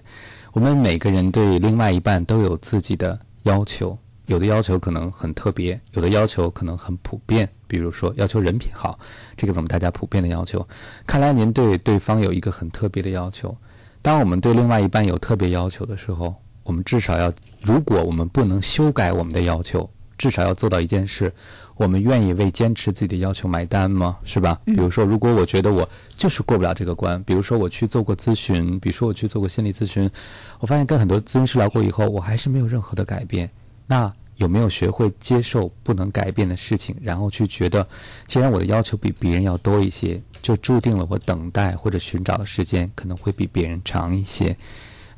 [0.59, 7.47] 我们每个人对另外一半都有自己的要求，有的要求可能很特别，有的要求可能很普遍。
[7.65, 8.99] 比如说要求人品好，
[9.37, 10.67] 这个我们大家普遍的要求。
[11.07, 13.55] 看来您对对方有一个很特别的要求。
[14.01, 17.31] 当我们对另外一半有特别要求的时候，我们至少要，
[17.61, 21.33] 如果我们不能修改我们的要求，至少要做到一件事：
[21.79, 24.17] 我们愿意为坚持自己的要求买单吗？
[24.25, 24.59] 是吧？
[24.65, 30.11] 比如说，如果我觉得我就是过不了这个关，比如说我去做过咨询，比如说我去做过心理咨询，
[30.59, 33.49] 我发现跟很多咨询师聊过以后，我还是没有任何的改变。
[33.87, 37.87] 那有没有学会接受不能改变的事情，然后去觉得，
[38.27, 44.53] 既然我的要求比别人要多一些，就注定了我等待或者寻找的时间可能会比别人长一些。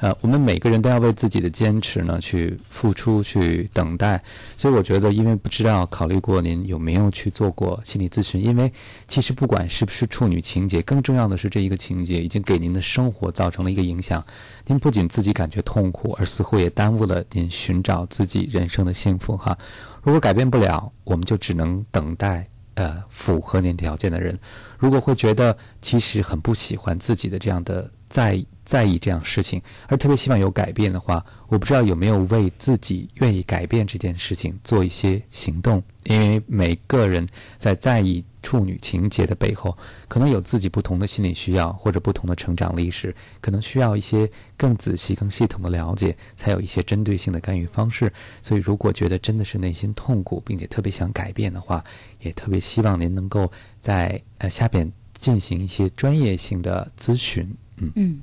[0.01, 4.21] 呃，我们每个人都要为自己的坚持呢去付出、去等待。
[4.57, 8.73] 所以我觉得，因为不知道考虑过您有没有去做过心理咨询，因为
[9.07, 14.25] 其实不管是不是处女情节，更重要的是这一个情节已经给您的生活造成了一个影响。
[14.65, 19.55] 您不仅自己感觉痛苦，而似乎也耽误了您寻找自己人生的幸福哈。
[20.01, 24.39] 如果改变不了，我们就只能等待呃符合您条件的人。
[24.79, 35.81] 如果会觉得其实很不喜欢自己的这样的在在意这样事情，而特别希望有改变的话，我不知道有没有为自己愿意改变这件事情做一些行动。
[36.03, 37.25] 因为每个人
[37.57, 48.11] 在在意处女情节的背后，可能有自己不同的心理需要或者不同的成长历史，可能需要一些更仔细、更系统的了解，才有一些针对性的干预方式。
[48.43, 51.83] 所以，如果觉得真的是内心痛苦，并且特别想改变的话，
[52.19, 57.55] 也特别希望您能够在呃下边进行一些专业性的咨询。
[57.95, 58.21] 嗯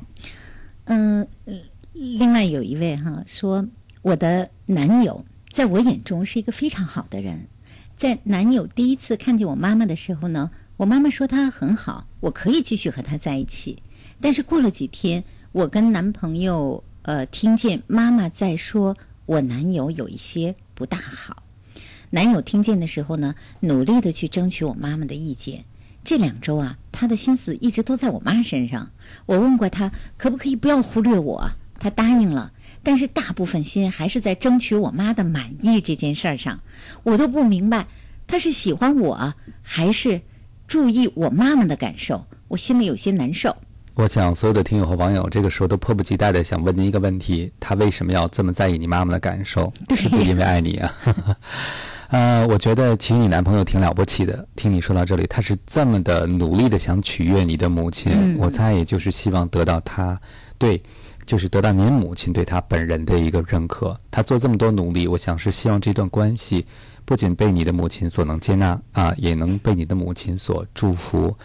[0.87, 1.61] 嗯嗯，
[1.93, 3.67] 另外有一位哈说，
[4.03, 7.47] 我的男友在我眼中是一个非常好的人。
[7.97, 13.83] 在男友第一次看见我妈妈的时候呢，我妈妈说他很好，我可以继续和他在一起。
[14.21, 18.97] 但是过了几天，我跟男朋友呃听见妈妈在说
[19.27, 21.43] 我男友有一些不大好。
[22.11, 25.65] 男友听见的时候呢，努力的去争取我妈妈的意见。
[26.05, 28.91] 这两周啊，他的心思一直都在我妈身上。
[29.27, 32.53] 我问过他可不可以不要忽略我，他答应了。
[32.83, 36.61] 但是大部分心还是在争取我妈的满意这件事儿上，
[37.03, 37.87] 我都不明白
[38.27, 40.21] 他是喜欢我还是
[40.67, 43.55] 注意我妈妈的感受，我心里有些难受。
[43.95, 49.71] 我想所有的听友和网友这个时候都迫不及待的想问您一个问题：他为什么要这么在意你妈妈的感受？
[49.97, 50.91] 是不是因为爱你啊？
[52.09, 54.47] 呃，我觉得其实你男朋友挺了不起的。
[54.57, 60.21] 听你说到这里，他是这么的努力的想取悦你的母亲，我猜也就是希望得到他
[60.59, 60.83] 对。
[61.27, 66.65] 就是得到您母亲对他本人的一个认可，他做这么多努力，我想是希望这段关系
[67.05, 71.37] 不仅被你的母亲所能接纳啊，也能被你的母亲所祝福。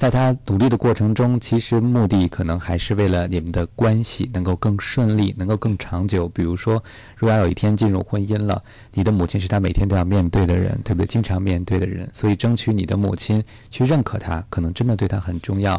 [0.00, 6.26] 在他努力的过程中，其实目的可能还是为了你们的关系能够更顺利，能够更长久。
[6.30, 6.82] 比如说，
[7.18, 8.62] 如果有一天进入婚姻了，
[8.94, 11.06] 你的母亲是他每天都要面对的人，对不对？
[11.06, 15.78] 经常面对的人，所以争取你的母亲去认可他，可能真的对他很重要。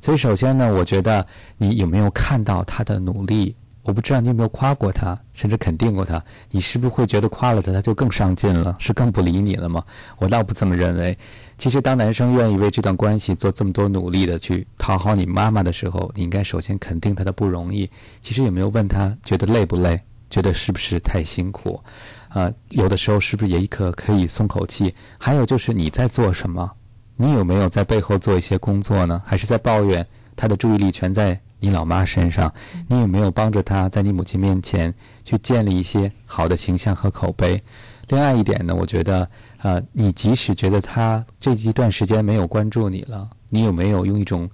[0.00, 1.26] 所以，首先呢，我觉得
[1.58, 3.54] 你有没有看到他的努力？
[3.88, 6.22] 我不知道你有没有夸过他，甚至肯定过他。
[6.50, 9.82] 你是不是会觉得夸了他，他就更上进了，是更不理你了吗？
[10.18, 11.16] 我倒不这么认为。
[11.56, 17.90] 其实，当男生愿意为这段关系做这么多努力的去讨好你妈妈的时候，你应该首先肯定他的不容易。
[18.20, 19.98] 其实，有没有问他觉得累不累？
[20.28, 21.82] 觉得是不是太辛苦？
[22.28, 24.94] 啊，有的时候是不是也可可以松口气？
[25.16, 26.70] 还有就是你在做什么？
[27.16, 29.22] 你有没有在背后做一些工作呢？
[29.24, 32.52] 还是在抱怨他的注意力全在你老妈身上？
[32.88, 34.94] 你有没有帮着她在你母亲面前
[35.24, 37.62] 去建立一些好的形象和口碑？
[38.08, 39.28] 另外一点呢，我觉得，
[39.58, 44.48] 呃，你即使觉得她这一段时间没有关注你了，你有没有用一种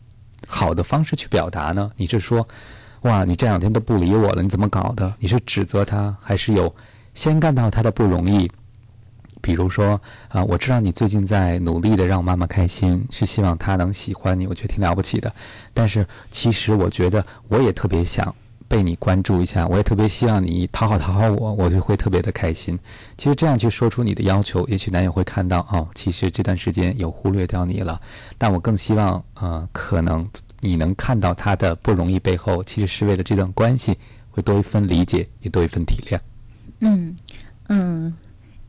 [0.47, 1.91] 好的方式去表达呢？
[1.97, 2.47] 你是说，
[3.03, 5.15] 哇，你这两天都不理我了，你怎么搞的？
[5.19, 6.75] 你是指责他，还是有
[7.15, 8.51] 先干到他的不容易？
[9.45, 15.31] 比如说啊，我知道你最近在努力的让妈妈开心，是希望她能喜欢你，我觉得挺了不起的。
[15.75, 18.35] 但是其实我觉得我也特别想
[18.67, 22.79] 被你关注一下，我也特别希望你讨好讨好我，我就会特别的开心。
[23.19, 28.01] 其实这样去说出你的要求，也许男友会看到哦，其实这段时间有忽略掉你了。
[28.39, 30.27] 但我更希望，呃，可能
[30.61, 33.95] 你能看到他的不容易背后，其实是为了这段关系
[34.31, 36.19] 会多一份理解，也多一份体谅。
[36.81, 37.15] 嗯
[37.69, 38.15] 嗯。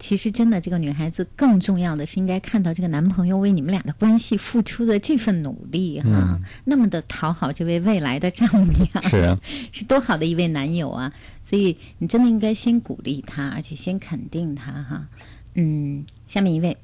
[0.07, 9.35] 其实，真的，这个女孩子更重要的是应该看到这个男朋友为你们俩的关系付出的这份努力哈，那么的讨好这位未来的丈母娘，是啊
[9.73, 11.11] 是多好的一位男友啊！
[11.41, 15.07] 所以你真的应该先鼓励他，而且先肯定他哈。
[15.55, 16.77] 嗯，下面一位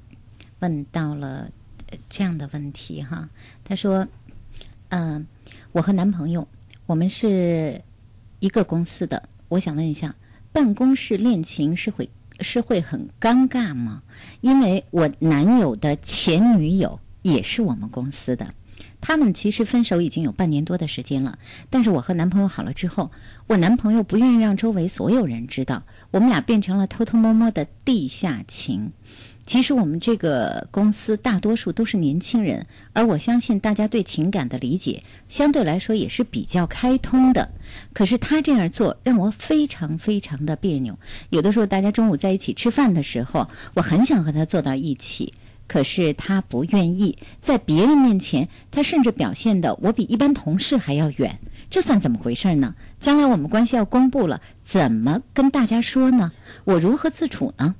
[0.57, 1.47] 问到了
[2.09, 3.29] 这样的问题哈，
[3.63, 4.07] 他说
[4.89, 5.27] ：“嗯，
[5.73, 6.47] 我和男朋友
[6.87, 7.79] 我们是
[8.39, 10.15] 一个公司的，我想问一下，
[10.51, 12.09] 办公室恋情是会？”
[12.43, 14.03] 是会很尴尬吗？
[14.41, 18.47] 因为我男友的前女友也是我们公司的，
[18.99, 21.37] 他们其实分手已经有半年多的时间了。
[21.69, 23.11] 但是我和男朋友好了之后，
[23.47, 28.91] 我男朋友不愿意让周围所有人知道，我们俩变成了偷偷摸摸的地下情。
[29.51, 37.49] 其实我们这个公司大多数都是年轻人，而我相信大家对情感的理解相对来说也是比较开通的。
[37.91, 40.97] 可是他这样做让我非常非常的别扭。
[41.31, 45.33] 有的时候大家中午在一起吃饭的时候，我很想和他坐到一起，
[45.67, 47.17] 可是他不愿意。
[47.41, 51.39] 在别人面前，他甚至表现的我比一般同事还要远。
[51.69, 52.73] 这算怎么回事呢？
[53.01, 56.31] 将来我们关系要公布了，怎么跟大家说呢？
[56.63, 57.75] 我如何自处呢？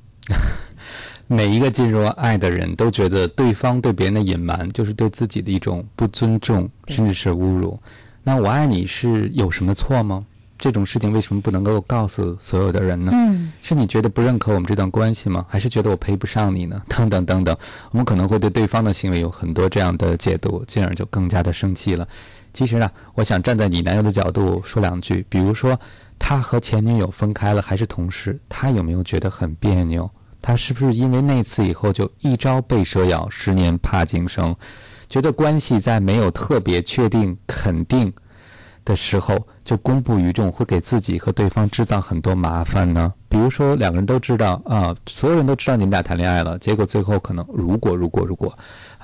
[1.34, 7.80] 每一个进入爱的人都觉得对方对别人的隐瞒就是对自己的一种不尊重，甚至是侮辱。
[8.22, 10.26] 那我爱你是有什么错吗？
[10.58, 13.14] 这种事情为什么不能够告诉所有的人呢？
[13.16, 15.46] 嗯，是你觉得不认可我们这段关系吗？
[15.48, 16.82] 还是觉得我配不上你呢？
[16.90, 17.58] 等等等等，
[17.92, 22.06] 我们可能会对对方的行为有很多这样的解读，进而就更加的生气了。
[22.52, 25.80] 其实呢，我想站在你男友的角度说两句，比如说
[26.20, 30.12] 他和前女友分开了，还是同事，他有没有觉得很别扭？
[30.42, 34.56] 他是不是因为那次以后就一朝被蛇咬，十年怕井绳，
[35.08, 38.12] 觉得关系在没有特别确定、肯定
[38.84, 43.14] 的时候就公布于众，会给自己和对方制造很多麻烦呢？
[43.30, 48.58] 比如说两个人都知道啊，所有人都知道你们俩谈恋爱了，结果最后可能如果如果如果。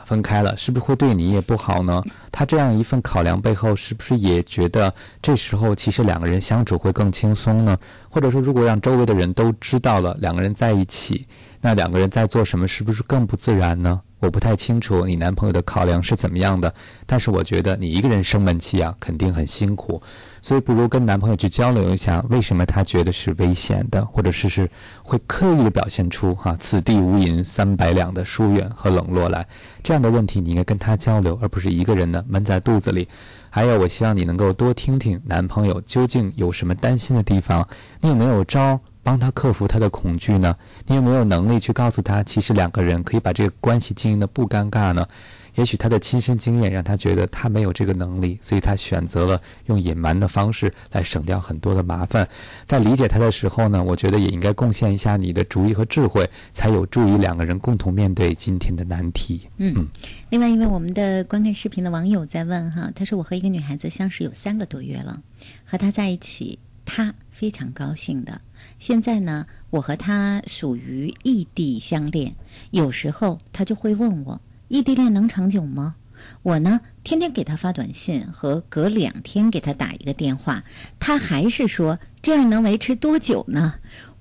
[0.07, 2.01] 分开了，是不是会对你也不好呢？
[2.31, 7.77] 他这样一份考量背后，是不是也觉得这时候其实两个人相处会更轻松呢？
[8.09, 11.27] 或者说，如果让周围的人都知道了两个人在一起，
[11.59, 13.99] 那两个人在做什么，是不是更不自然呢？
[14.19, 16.73] 我不太清楚你男朋友的考量是怎么样的，
[17.05, 20.01] 但是我觉得你一个人生闷气啊，肯定很辛苦。
[20.41, 24.69] 所以不如跟男朋友去交流一下，为什么他觉得是危险的，或者是是
[25.03, 29.45] 会刻意的表现出哈“此地无银三百两”的疏远和冷落来。
[29.83, 33.07] 这样的问题你应该跟他交流，而不是一个人呢闷在肚子里。
[33.49, 37.67] 还有，我希望你能够多听听男朋友究竟有什么担心的地方，
[38.01, 40.53] 你有没有招帮他克服他的恐惧呢？
[40.85, 45.07] 你有没有能力去告诉他，其实两个人可以把这个关系经营的不尴尬呢？
[45.55, 52.27] 也许他的亲身经验让他觉得他没有这个能力，所以他选择了用隐瞒的方式来省掉很多的麻烦。
[52.65, 59.47] 在理解他的时候呢，我觉得也应该贡献一下你的主意和智慧，才有助于两个人共同面对今天的难题。
[59.55, 59.87] 嗯，
[60.31, 65.21] 另外一位我们的观看视频的网友在问哈，他说我和一个女孩子相识有三个多月了，
[65.63, 68.41] 和她在一起，她非常高兴的。
[68.79, 72.35] 现在呢，我和他属于异地相恋，
[72.71, 74.41] 有时候他就会问我。
[74.67, 75.95] 异地恋能长久吗？
[76.41, 80.63] 我呢，天天给他发短信和隔两天给他打一个电话，
[80.99, 83.75] 他还是说这样能维持多久呢？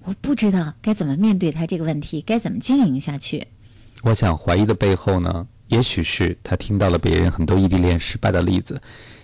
[0.04, 3.46] 我不知道该怎么面对他这个问题，该怎么经营下去。
[4.02, 8.80] 我想怀疑的背后呢，也许是他听到了别人很多异地恋失败的例子，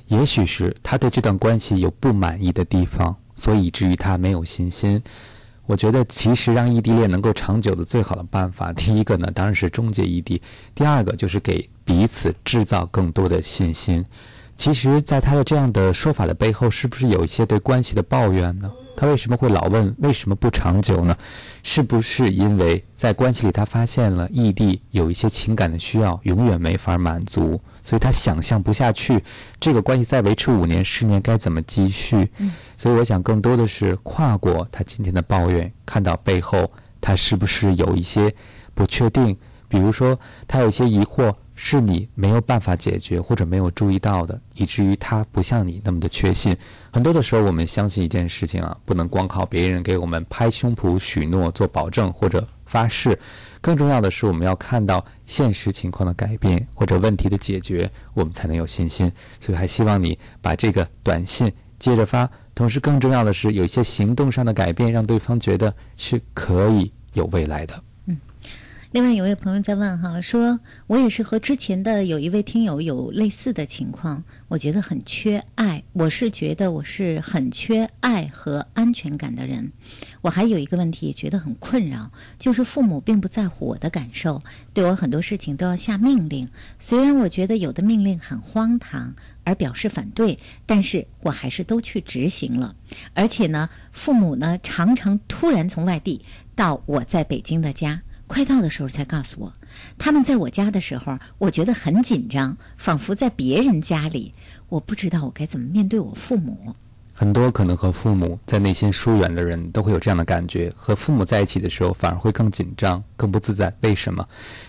[0.09, 5.03] 也许是他对这段关系有不满意的地方，所以以至于他没有信心。
[5.65, 10.41] 我觉得，其实让异地恋能够长久的最好的办法，第一个呢，当然是终结异地；
[10.75, 14.05] 第二个就是给彼此制造更多的信心。
[14.57, 18.71] 其实，在他的这样的说法的背后，是不是有一些对关系的抱怨呢？
[18.95, 21.17] 他为什么会老问为什么不长久呢？
[21.63, 29.23] 是不是因为在关系里他发现了异地有一些情感的需要永远没法满足，所以他想象不下去
[29.59, 32.31] 这个关系再维持五年十年该怎么继续？
[32.77, 36.71] 所以我想更多的是跨过他今天的抱怨，看到背后
[37.01, 38.33] 他是不是有一些
[38.75, 39.37] 不确定，
[39.69, 41.35] 比如说他有一些疑惑。
[41.55, 46.57] 是你没有办法解决或者没有注意到的，以至于他不像你那么的确信。
[46.93, 53.19] 很多的时候，我们相信一件事情啊，不能光靠别人给我们拍胸脯许诺、做保证或者发誓，
[53.61, 59.11] 更重要的是我们要看到现实情况的改变或者问题的解决，我们才能有信心。
[59.39, 67.83] 所以，还希望你把这个短信接着发，同时更重要的是有一些行动上的改变，让对方觉得是可以有未来的。
[68.93, 75.83] 另外有位朋友在问哈，说我也是和之前的有一位听友有类似的情况，我觉得很缺爱。
[75.95, 79.73] 我是觉得我是很缺爱和安全感的人。
[80.21, 84.43] 我还有一个问题觉得很困扰，就是父母并不在乎我的感受，
[84.75, 86.47] 对我很多事情都要下命令。
[86.79, 89.15] 虽然我觉得有的命令很荒唐，
[89.45, 92.77] 而表示反对，但是我还是都去执行了。
[93.15, 96.21] 而且呢，父母呢常常突然从外地
[96.55, 98.03] 到我在北京的家。
[98.33, 99.53] 快到的时候才告诉我，
[99.99, 104.33] 他们在我家的时候，我觉得很紧张，仿佛在别人家里。
[104.71, 106.75] 我不知道我该怎么面对我父母。
[107.13, 113.71] 很多可能和父母在内心疏远的人都会有这样的感觉，和父母在一起的时候反而会更紧张、更不自在。
[113.83, 114.27] 为什么？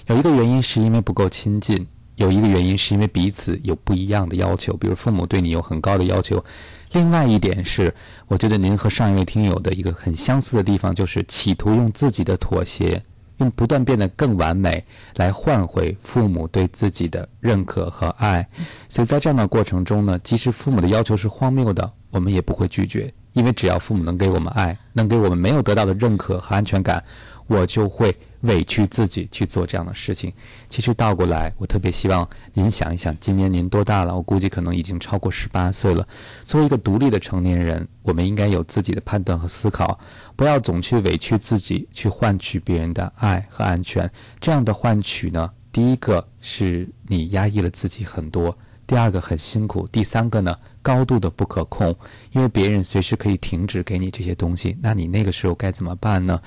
[0.07, 1.87] 有一个原因是因为不够亲近，
[2.17, 6.43] 有一个原因是因为彼此有不一样的要求，比如父母对你有很高的要求。
[6.91, 7.95] 另外一点是，
[8.27, 13.01] 我觉得您和上一位听友的一个很相似的地方，就是企图用自己的妥协。
[13.37, 14.83] 用不断变得更完美
[15.15, 18.47] 来换回父母对自己的认可和爱，
[18.89, 27.03] 所以在这样的过程中呢，即使父母的要求是荒谬的，我们也不会拒绝，因为只要父母能给我们爱，能给我们没有得到的认可和安全感，
[27.47, 28.15] 我就会。
[28.43, 30.33] 委屈自己去做这样的事情，
[30.67, 34.13] 其实倒过来，我特别希望您想一想，今年您多大了？
[34.13, 36.05] 我估计可能已经超过十八岁了。
[36.43, 39.97] 作为一个独立的成年人，我们应该有自己的判断和思考，
[40.35, 44.11] 不要总去委屈自己去换取别人的爱和安全。
[44.41, 51.95] 这样的换取呢，第一个是你压抑了自己很多，第二个很辛苦，第三个呢，高度的不可控，
[52.31, 56.41] 因为别人随时可以停止给你这些东西，那你那个时候该怎么办呢？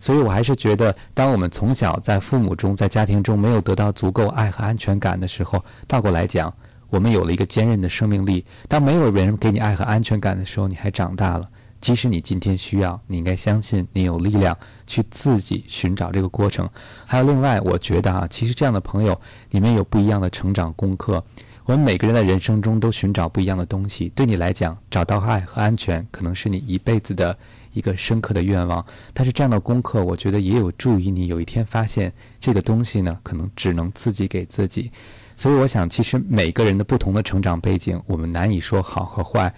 [0.00, 6.52] 所以，我还是觉得，当我们从小在父母中、在家庭中没有得到足够爱和安全感的时候，倒过来讲，
[6.88, 8.44] 我们有了一个坚韧的生命力。
[8.66, 11.46] 当没有人给你爱和安全感的时候，你还长大了。
[11.82, 16.68] 即使你今天需要，你应该相信你有力量去自己寻找这个过程。
[17.06, 19.18] 还有另外，我觉得啊，其实这样的朋友，
[19.50, 21.22] 你们有不一样的成长功课。
[21.64, 24.10] 我们每个人在人生中都寻找不一样的东西。
[24.14, 27.36] 对你来讲，找到爱和安全，可能是你一辈子的。
[27.72, 34.90] 一个深刻的愿望，但是这样的功课，我觉得也有助于你有一天发现这个东西呢，可能只能自己给自己。
[35.36, 39.52] 所以，我想，其实每个人的不同的成长背景，我们难以说好和坏。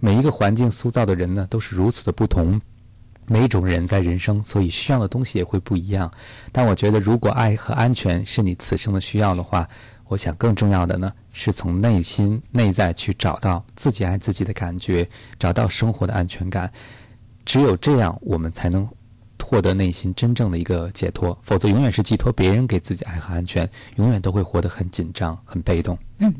[0.00, 2.60] 每一个环境塑造的人呢，都是如此的不同。
[3.26, 6.10] 每一种人在人生，所以需要的东西也会不一样。
[6.50, 9.68] 但我觉得，如果爱和安全是你此生的需要的话，
[10.06, 15.06] 我想更重要的呢，是从内心内在去找到自己爱自己的感觉，
[15.38, 16.72] 找到生活的安全感。
[17.48, 18.86] 只有这样，我们才能
[19.42, 21.36] 获得内心真正的一个解脱。
[21.42, 25.98] 否则，永远是寄托别人给自己爱和安全，永远都会活得很紧张、很被动。
[26.18, 26.34] 嗯，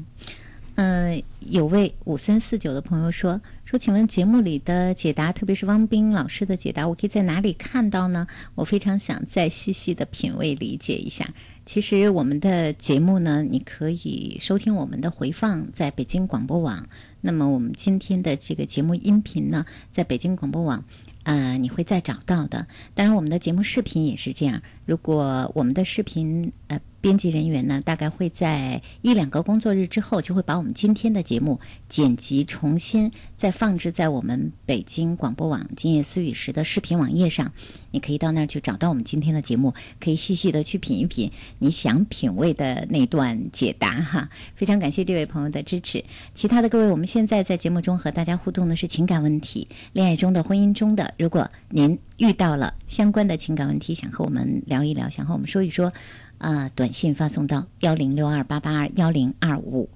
[0.78, 8.28] 呃，有位五三四九的朋友说说，请问节目里的解答，特别是汪斌老师的解答，我可以在哪里看到呢？
[8.54, 11.34] 我非常想再细细的品味理解一下。
[11.66, 16.86] 其实我们的节目呢，你可以收听我们的回放，在北京广播网。
[17.20, 20.84] 那么我们今天的这个节目音频呢，在北京广播网，
[21.24, 22.68] 呃，你会再找到的。
[22.94, 24.62] 当然，我们的节目视频也是这样。
[24.88, 26.80] 如果我们的视频，呃。
[27.00, 37.52] 编辑人员呢，大概会在一两个工作日之后，就会把我们今天的节目剪辑重新再放置在我们北京广播网“今夜思雨时”的视频网页上。
[37.92, 41.30] 你可以到那儿去找到我们今天的节目，可以细细的去品一品
[41.60, 44.28] 你想品味的那段解答哈。
[44.56, 46.04] 非常感谢这位朋友的支持。
[46.34, 51.14] 其他的各位，我们现在在节目中和大家互动的是情感问题，恋爱中的、婚姻中的。
[51.16, 55.92] 如果您遇到了相关的情感问题，想和我们聊聊一聊，想和我们说一说。
[56.38, 59.88] 啊，短信发送到幺零六二八八二幺零二五，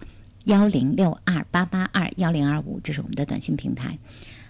[0.42, 3.96] 幺零六二八八二幺零二五，这是我们的短信平台，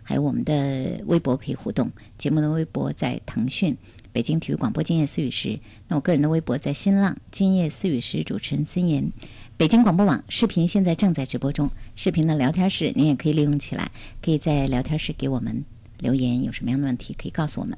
[0.02, 1.92] 还有我们的微博可以互动。
[2.16, 3.76] 节目的微博在腾讯
[4.10, 9.12] 北京体育广播今夜思雨时，那我个人的微博在新浪今夜思雨时，主持人孙岩。
[9.58, 15.62] 北京广播网视频现在正在直播中，视频的聊天室您也可以利用起来，可以在聊天室给我们
[15.98, 17.76] 留言，有什么样的问题可以告诉我们。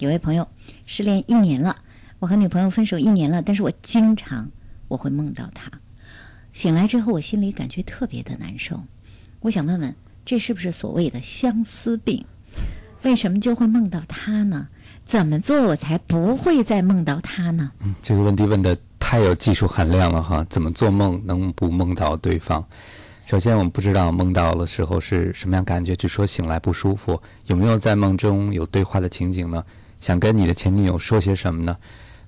[0.00, 0.48] 有位朋友
[0.84, 1.76] 失恋一年了。
[2.22, 4.48] 我和女朋友分手一年了，但是我经常
[4.86, 5.68] 我会梦到她。
[6.52, 8.80] 醒来之后，我心里感觉特别的难受。
[9.40, 9.92] 我想问问，
[10.24, 12.24] 这是不是所谓的相思病？
[13.02, 14.68] 为什么就会梦到她呢？
[15.04, 17.72] 怎么做我才不会再梦到她呢？
[17.80, 20.46] 嗯，这个问题问的太有技术含量了哈！
[20.48, 22.64] 怎么做梦能不梦到对方？
[23.26, 27.20] 首先，我们不知道梦到的时候是什么样感觉，就说醒来不舒服。
[27.46, 29.64] 有没有在梦中有对话的情景呢？
[29.98, 31.76] 想跟你的前女友说些什么呢？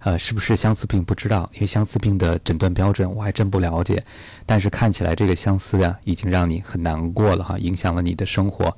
[0.05, 4.05] 呃，是不是相思病不知道，因为相思病的诊断标准我还真不了解。
[4.45, 8.77] 但是看起来这个相思呀，已经让你很难过了哈，影响了你的生活。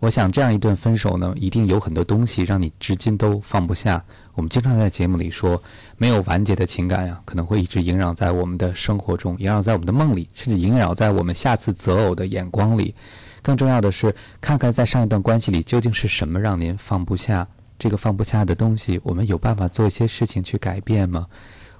[0.00, 4.04] 我想这样一段分手呢，一定有很多东西让你至今都放不下。
[4.34, 5.62] 我们经常在节目里说，
[5.96, 12.94] 没有完结的情感呀，可能会一直萦绕在我们的生活中，萦绕在我们的梦里，甚至萦绕在我们下次择偶的眼光里。
[13.40, 17.46] 更重要的是，看看在上一段关系里究竟是什么让您放不下。
[17.78, 21.26] 这个放不下的东西，我们有办法做一些事情去改变吗？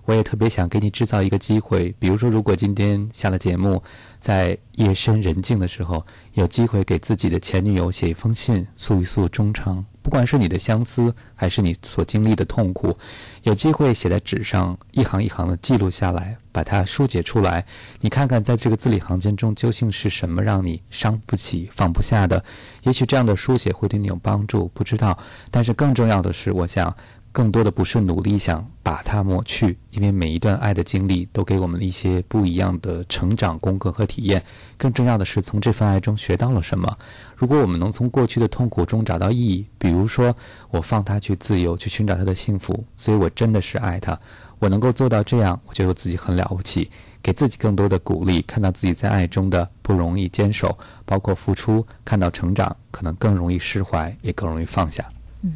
[0.05, 3.83] 我也特别想给你制造一个机会，比如说，如果今天下了节目，
[4.21, 9.85] 在夜深人静的时候，有机会给自己的前女友写一封信，诉一诉衷肠。
[10.07, 12.97] 不管是你的相思，还是你所经历的痛苦，
[13.43, 17.67] 有机会写在纸上，一行一行的记录下来，把它书写出来。
[18.01, 22.41] 你看看，在这个字里行间中，究竟是什么让你伤不起、放不下的？
[22.85, 25.19] 也许这样的书写会对你有帮助，不知道。
[25.51, 26.97] 但是更重要的是，我想。
[27.37, 34.43] 更多的不是努力想把它抹去，因为每一段爱的经历都给我们了一些不一样的成长功课和体验。
[34.79, 36.97] 更重要的是，从这份爱中学到了什么。
[37.37, 40.35] 如果我们能从过去的痛苦中找到意义，比如说
[40.71, 44.19] 我放他去自由，去寻找他的幸福，所以我真的是爱他。
[44.59, 46.91] 我能够做到这样，我觉得自己很了不起，
[47.23, 55.05] 给自己更多的鼓励，看到自己在爱中的不容易坚守，包括付出，看到成长，可能更容易释怀，也更容易放下。
[55.43, 55.53] 嗯。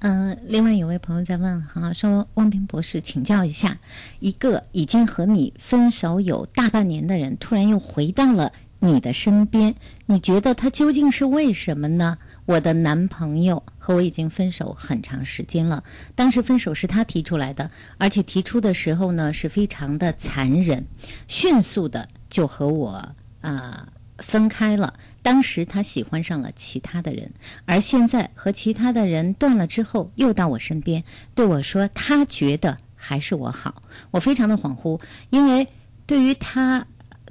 [0.00, 3.78] 嗯，另外有位朋友在问哈，说汪平博士，请教一下，
[4.18, 9.74] 一个已经和你分手有大半年的人，突然又回到了你的身边，
[10.06, 12.16] 你觉得他究竟是为什么呢？
[12.46, 15.84] 我的男朋友和我已经分手很长时间了，
[16.14, 20.86] 当时分手是他提出来的，而且提出的时候呢是非常的残忍，
[21.28, 23.06] 迅速的就和我
[23.42, 23.86] 啊
[24.16, 24.94] 分开了。
[25.22, 27.32] 当时他喜欢上了其他的人，
[27.66, 31.04] 而现在和其他的人断了之后，又到我身边
[31.34, 35.68] 对我说：“他觉得还是我好。”我非常的恍惚，因为
[36.06, 36.86] 对于他，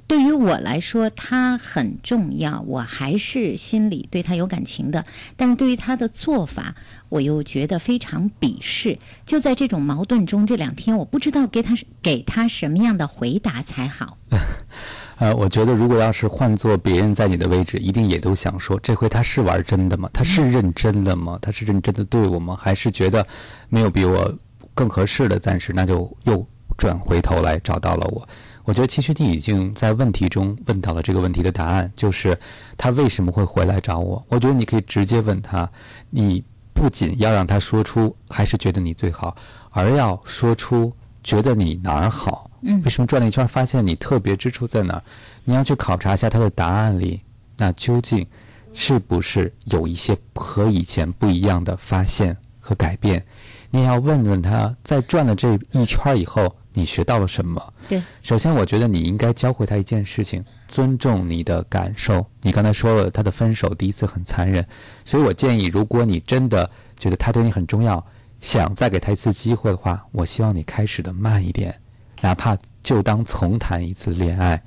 [0.06, 5.04] 对于我来说，他很重要，我还是心里对他有感情的。
[5.36, 6.76] 但是对于他的做法，
[7.08, 8.98] 我又觉得非常鄙视。
[9.26, 14.16] 就在这种矛盾中，这两天我不知道给他给他什么样的回答才好。
[15.20, 20.08] 呃，我觉得如果要是换做别人在你的位置，一定也都想说，这回他是玩真的吗？
[20.14, 21.38] 他是认真的吗？
[21.42, 22.56] 他是认真的对我吗？
[22.58, 23.26] 还是觉得
[23.68, 24.34] 没有比我
[24.72, 26.42] 更合适的，暂时那就又
[26.78, 28.26] 转回头来找到了我？
[28.64, 32.38] 我觉得其实你已经在问题中问到了这个问题的答案，就是
[32.78, 34.24] 他为什么会回来找我？
[34.26, 35.70] 我觉得你可以直接问他，
[36.08, 36.42] 你
[36.72, 39.36] 不仅要让他说出还是觉得你最好，
[39.72, 40.90] 而要说出
[41.22, 42.50] 觉得你哪儿好。
[42.62, 45.02] 嗯，为什么转了一圈发现你特别之处在哪儿？
[45.44, 47.20] 你要去考察一下他的答案里，
[47.56, 48.26] 那究竟
[48.72, 53.24] 是不是有一些和以前不一样的发现和改变？
[53.70, 57.72] 你也要问问他在转了这一圈以后，你学到了什么？
[57.88, 62.26] 对，首先我觉得你应该教会他一件事情：尊重你的感受。
[62.42, 64.66] 你刚才说了他的分手第一次很残忍，
[65.04, 66.68] 所以我建议，如果你真的
[66.98, 68.04] 觉得他对你很重要，
[68.40, 71.78] 想再给他一次机会的话，我希望你开始的慢一点。
[72.22, 74.62] 哪怕就当重谈一次恋爱，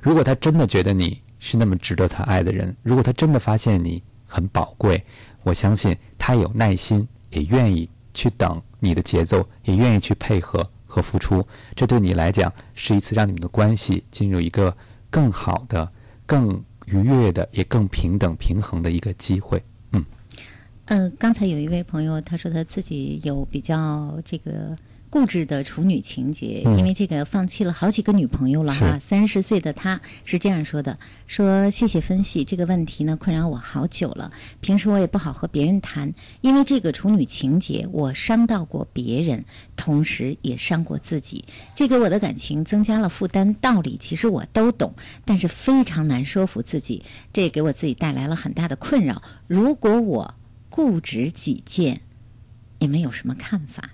[0.00, 5.04] 如果他真的觉得你是那么值得他爱的人，如果他真的发现你很宝贵，
[5.42, 11.46] 我相信他有耐心，也愿意去等你的节奏，也愿意去配合和付出。
[11.74, 14.74] 这对你来讲是一次让你们的关系进入一个
[15.10, 15.86] 更好的、
[16.24, 19.62] 更愉悦的、也更平等平衡的一个机会。
[20.86, 24.76] 嗯，嗯，刚才有一位朋友他说他自己有比较这个。
[25.10, 28.98] 固执的处女情节，因为这个放弃了好几个女朋友了哈。
[28.98, 34.32] 三十岁的他是这样说的：“说谢谢分析这个问题呢，困扰我好久了。
[34.60, 39.44] 平时我也不好和别人谈，因为这个处女情节，我伤到过别人，
[39.76, 41.44] 同时也伤过自己，
[41.76, 43.54] 这给我的感情增加了负担。
[43.60, 44.92] 道理其实我都懂，
[45.24, 49.22] 但是非常难说服自己，这也给我自己带来了很大的困扰。
[49.46, 50.34] 如果我
[50.74, 52.00] 固执己见，
[52.80, 53.90] 你们有什么看法？”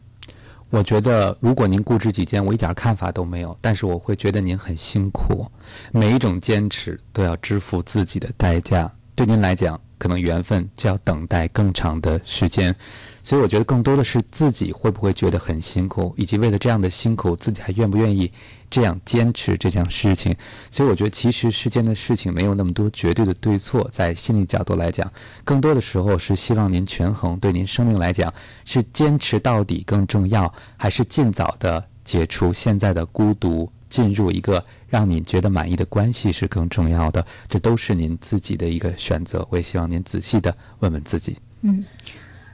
[0.70, 3.55] 我觉得，如果您固执己见，我一点看法都没有。
[3.61, 5.47] 但是我会觉得您很辛苦，
[5.93, 8.91] 每一种坚持都要支付自己的代价。
[9.14, 12.74] 对您来讲，可能缘分就要等待更长的时间。
[13.22, 18.33] 所以我觉得更多的是自己会不会觉得很辛苦，以及为了这样的辛苦，自己还愿不愿意
[18.71, 20.35] 这样坚持这件事情。
[20.71, 25.12] 所以我觉得其实世间的事情没有那么多绝对的对错，在心理角度来讲，
[25.45, 27.39] 更多的时候是希望您权衡。
[27.39, 28.33] 对您生命来讲，
[28.64, 37.27] 是坚持到底更重要，还是尽早的解除现在的孤独，进入一个让你觉得满意的关系是更重要的？
[37.49, 39.47] 这都是您自己的一个选择。
[39.51, 41.37] 我也希望您仔细的问问自己。
[41.62, 41.85] 嗯。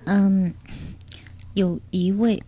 [0.08, 0.54] 嗯，
[1.54, 2.40] 有一位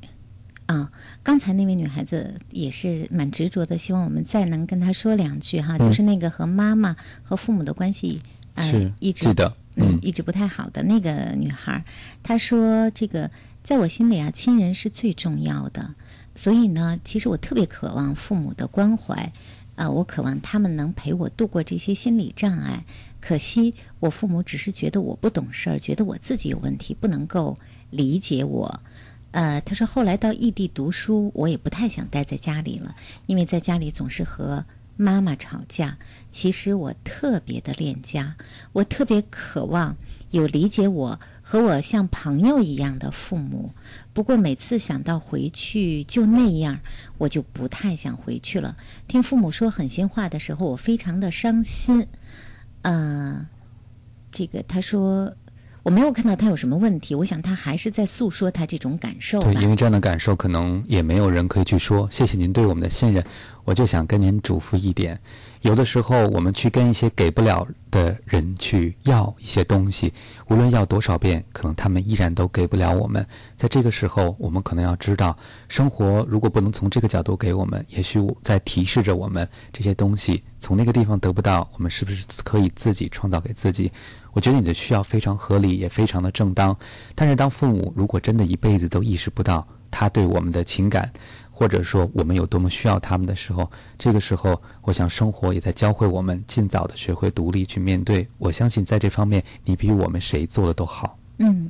[0.68, 0.92] 啊，
[1.22, 8.20] 刚才那位女孩子也是蛮执着的，希望我们再能跟她说两句哈，就是那个和妈妈和父母的关系，
[8.58, 11.82] 是一直记得，嗯，一直不太好的那个女孩，
[12.22, 13.30] 她说：“这个
[13.64, 15.94] 在我心里啊，亲人是最重要的，
[16.34, 19.32] 所以呢，其实我特别渴望父母的关怀，
[19.74, 22.84] 啊，我渴望他们能陪我度过这些心理障碍。
[23.22, 27.56] 可惜我父母只是觉得我不懂事儿，觉得我自己有问题，不能够
[27.88, 28.80] 理解我。
[29.30, 34.64] 呃，她说后来到异地读书，我也不太想待在家里了，因为在家里总是和
[34.96, 35.98] 妈妈吵架。
[36.30, 38.36] 其实我特别的恋家，
[38.72, 39.96] 我特别渴望
[40.30, 43.72] 有理解我和我像朋友一样的父母。
[44.12, 46.80] 不过每次想到回去就那样，
[47.16, 48.76] 我就不太想回去了。
[49.06, 52.06] 听父母说狠心话的时候，我非常的伤心。
[52.82, 53.46] 呃，
[54.30, 55.34] 这个他说
[55.82, 59.42] 我没有看到他有什么问题，我想他还是在诉说他这种感受。
[59.42, 62.08] 对，因为这样的感受可能也没有人可以去说。
[62.10, 63.24] 谢谢您对我们的信任，
[63.64, 65.18] 我就想跟您嘱咐一点。
[65.62, 70.12] 有的时候，我们去跟一些给不了的人去要一些东西，
[70.48, 73.26] 无论要多少遍，可能他们依然都给不了我们。
[73.56, 75.36] 在这个时候，我们可能要知道，
[75.68, 83.90] 生活如果不能从这个角度给我们，也许在提示着我们，这些东西从那个地方得不到，我们是不是可以自己创造给自己？
[84.38, 86.76] 我觉得你的需要非常合理，也非常的正当。
[87.16, 91.10] 但是，当父母如果真的一辈子都意识不到他对我们的情感，
[91.50, 98.24] 或者说我们有多么需要他们的时候，这个时候，我想生活也在教会我们尽早的学会独立去面对。
[98.38, 101.18] 我相信在这方面，你比我们谁做的都好。
[101.38, 101.68] 嗯，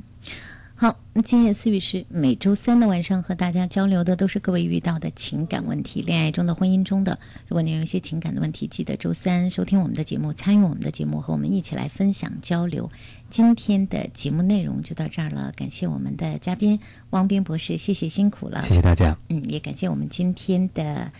[0.81, 7.19] 好，那今夜思语是每周三的晚上和大家交流的都是各位遇到的情感问题，恋爱中的、婚姻中的。
[7.49, 12.89] 如果您有一些情感的问题，记得周三收听我们的节目，参与我们的节目，和我们一起来分享交流。
[13.29, 19.17] 今天的节目内容就到这儿了，感谢我们的嘉宾汪斌博士，谢谢辛苦了，谢谢大家。
[19.27, 21.11] 嗯，也感谢我们今天的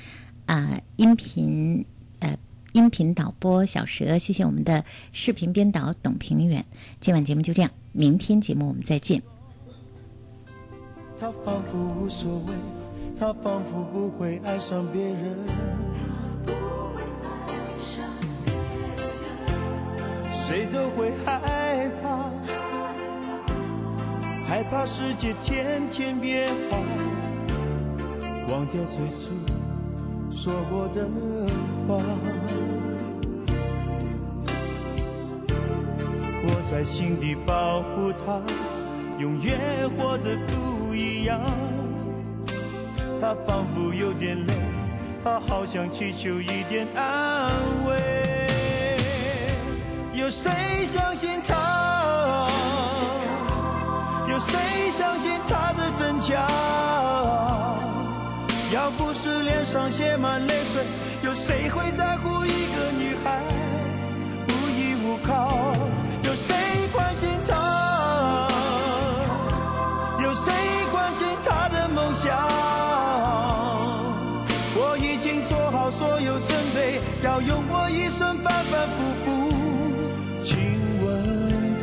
[0.46, 1.84] 啊、音频
[2.20, 2.38] 呃
[2.72, 6.64] 音频导播小蛇，谢谢我们的视频编导董平远。
[7.02, 9.22] 今晚节目就这样，明天节目我们再见。
[11.20, 12.54] 他仿佛无所谓，
[13.20, 15.36] 他仿佛不会爱上别人。
[20.32, 22.32] 谁都会害怕，
[24.48, 26.78] 害怕世界天天变化，
[28.50, 29.32] 忘掉最初
[30.32, 31.06] 说过的
[31.86, 32.02] 话。
[36.42, 38.42] 我在心底保护他，
[39.20, 40.79] 永远活得不
[41.20, 41.38] 一样。
[43.20, 44.54] 他仿佛有点累，
[45.22, 47.52] 他好想祈求一点安
[47.86, 48.48] 慰。
[50.14, 50.50] 有谁
[50.86, 52.48] 相信他？
[54.30, 54.58] 有谁
[54.98, 56.48] 相信他的真假？
[58.72, 60.84] 要不是脸上写满泪水，
[61.24, 63.42] 有谁会在乎一个女孩
[64.48, 65.74] 无依无靠？
[66.24, 66.56] 有谁
[66.94, 67.30] 关心
[76.20, 79.30] 所有准备，要用我一生反反复复
[80.44, 81.08] 亲吻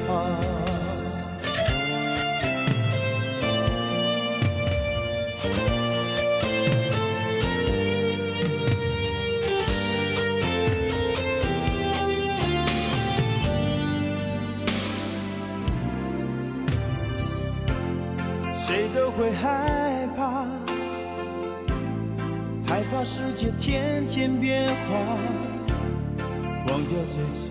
[0.06, 0.10] 她。
[18.54, 19.75] 谁都会害
[22.96, 24.74] 怕世界天天变化，
[26.68, 27.50] 忘掉最初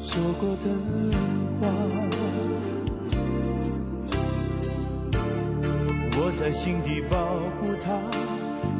[0.00, 0.70] 说过的
[1.60, 1.68] 话。
[6.16, 7.18] 我在心底保
[7.58, 8.00] 护他，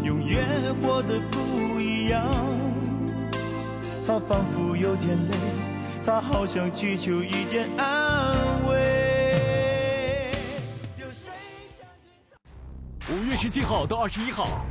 [0.03, 2.25] 永远活得不一样。
[4.07, 5.37] 他仿佛有点累，
[6.07, 8.35] 他好想祈求一点安
[8.67, 10.33] 慰。
[13.11, 14.65] 五月十七号到二十一号，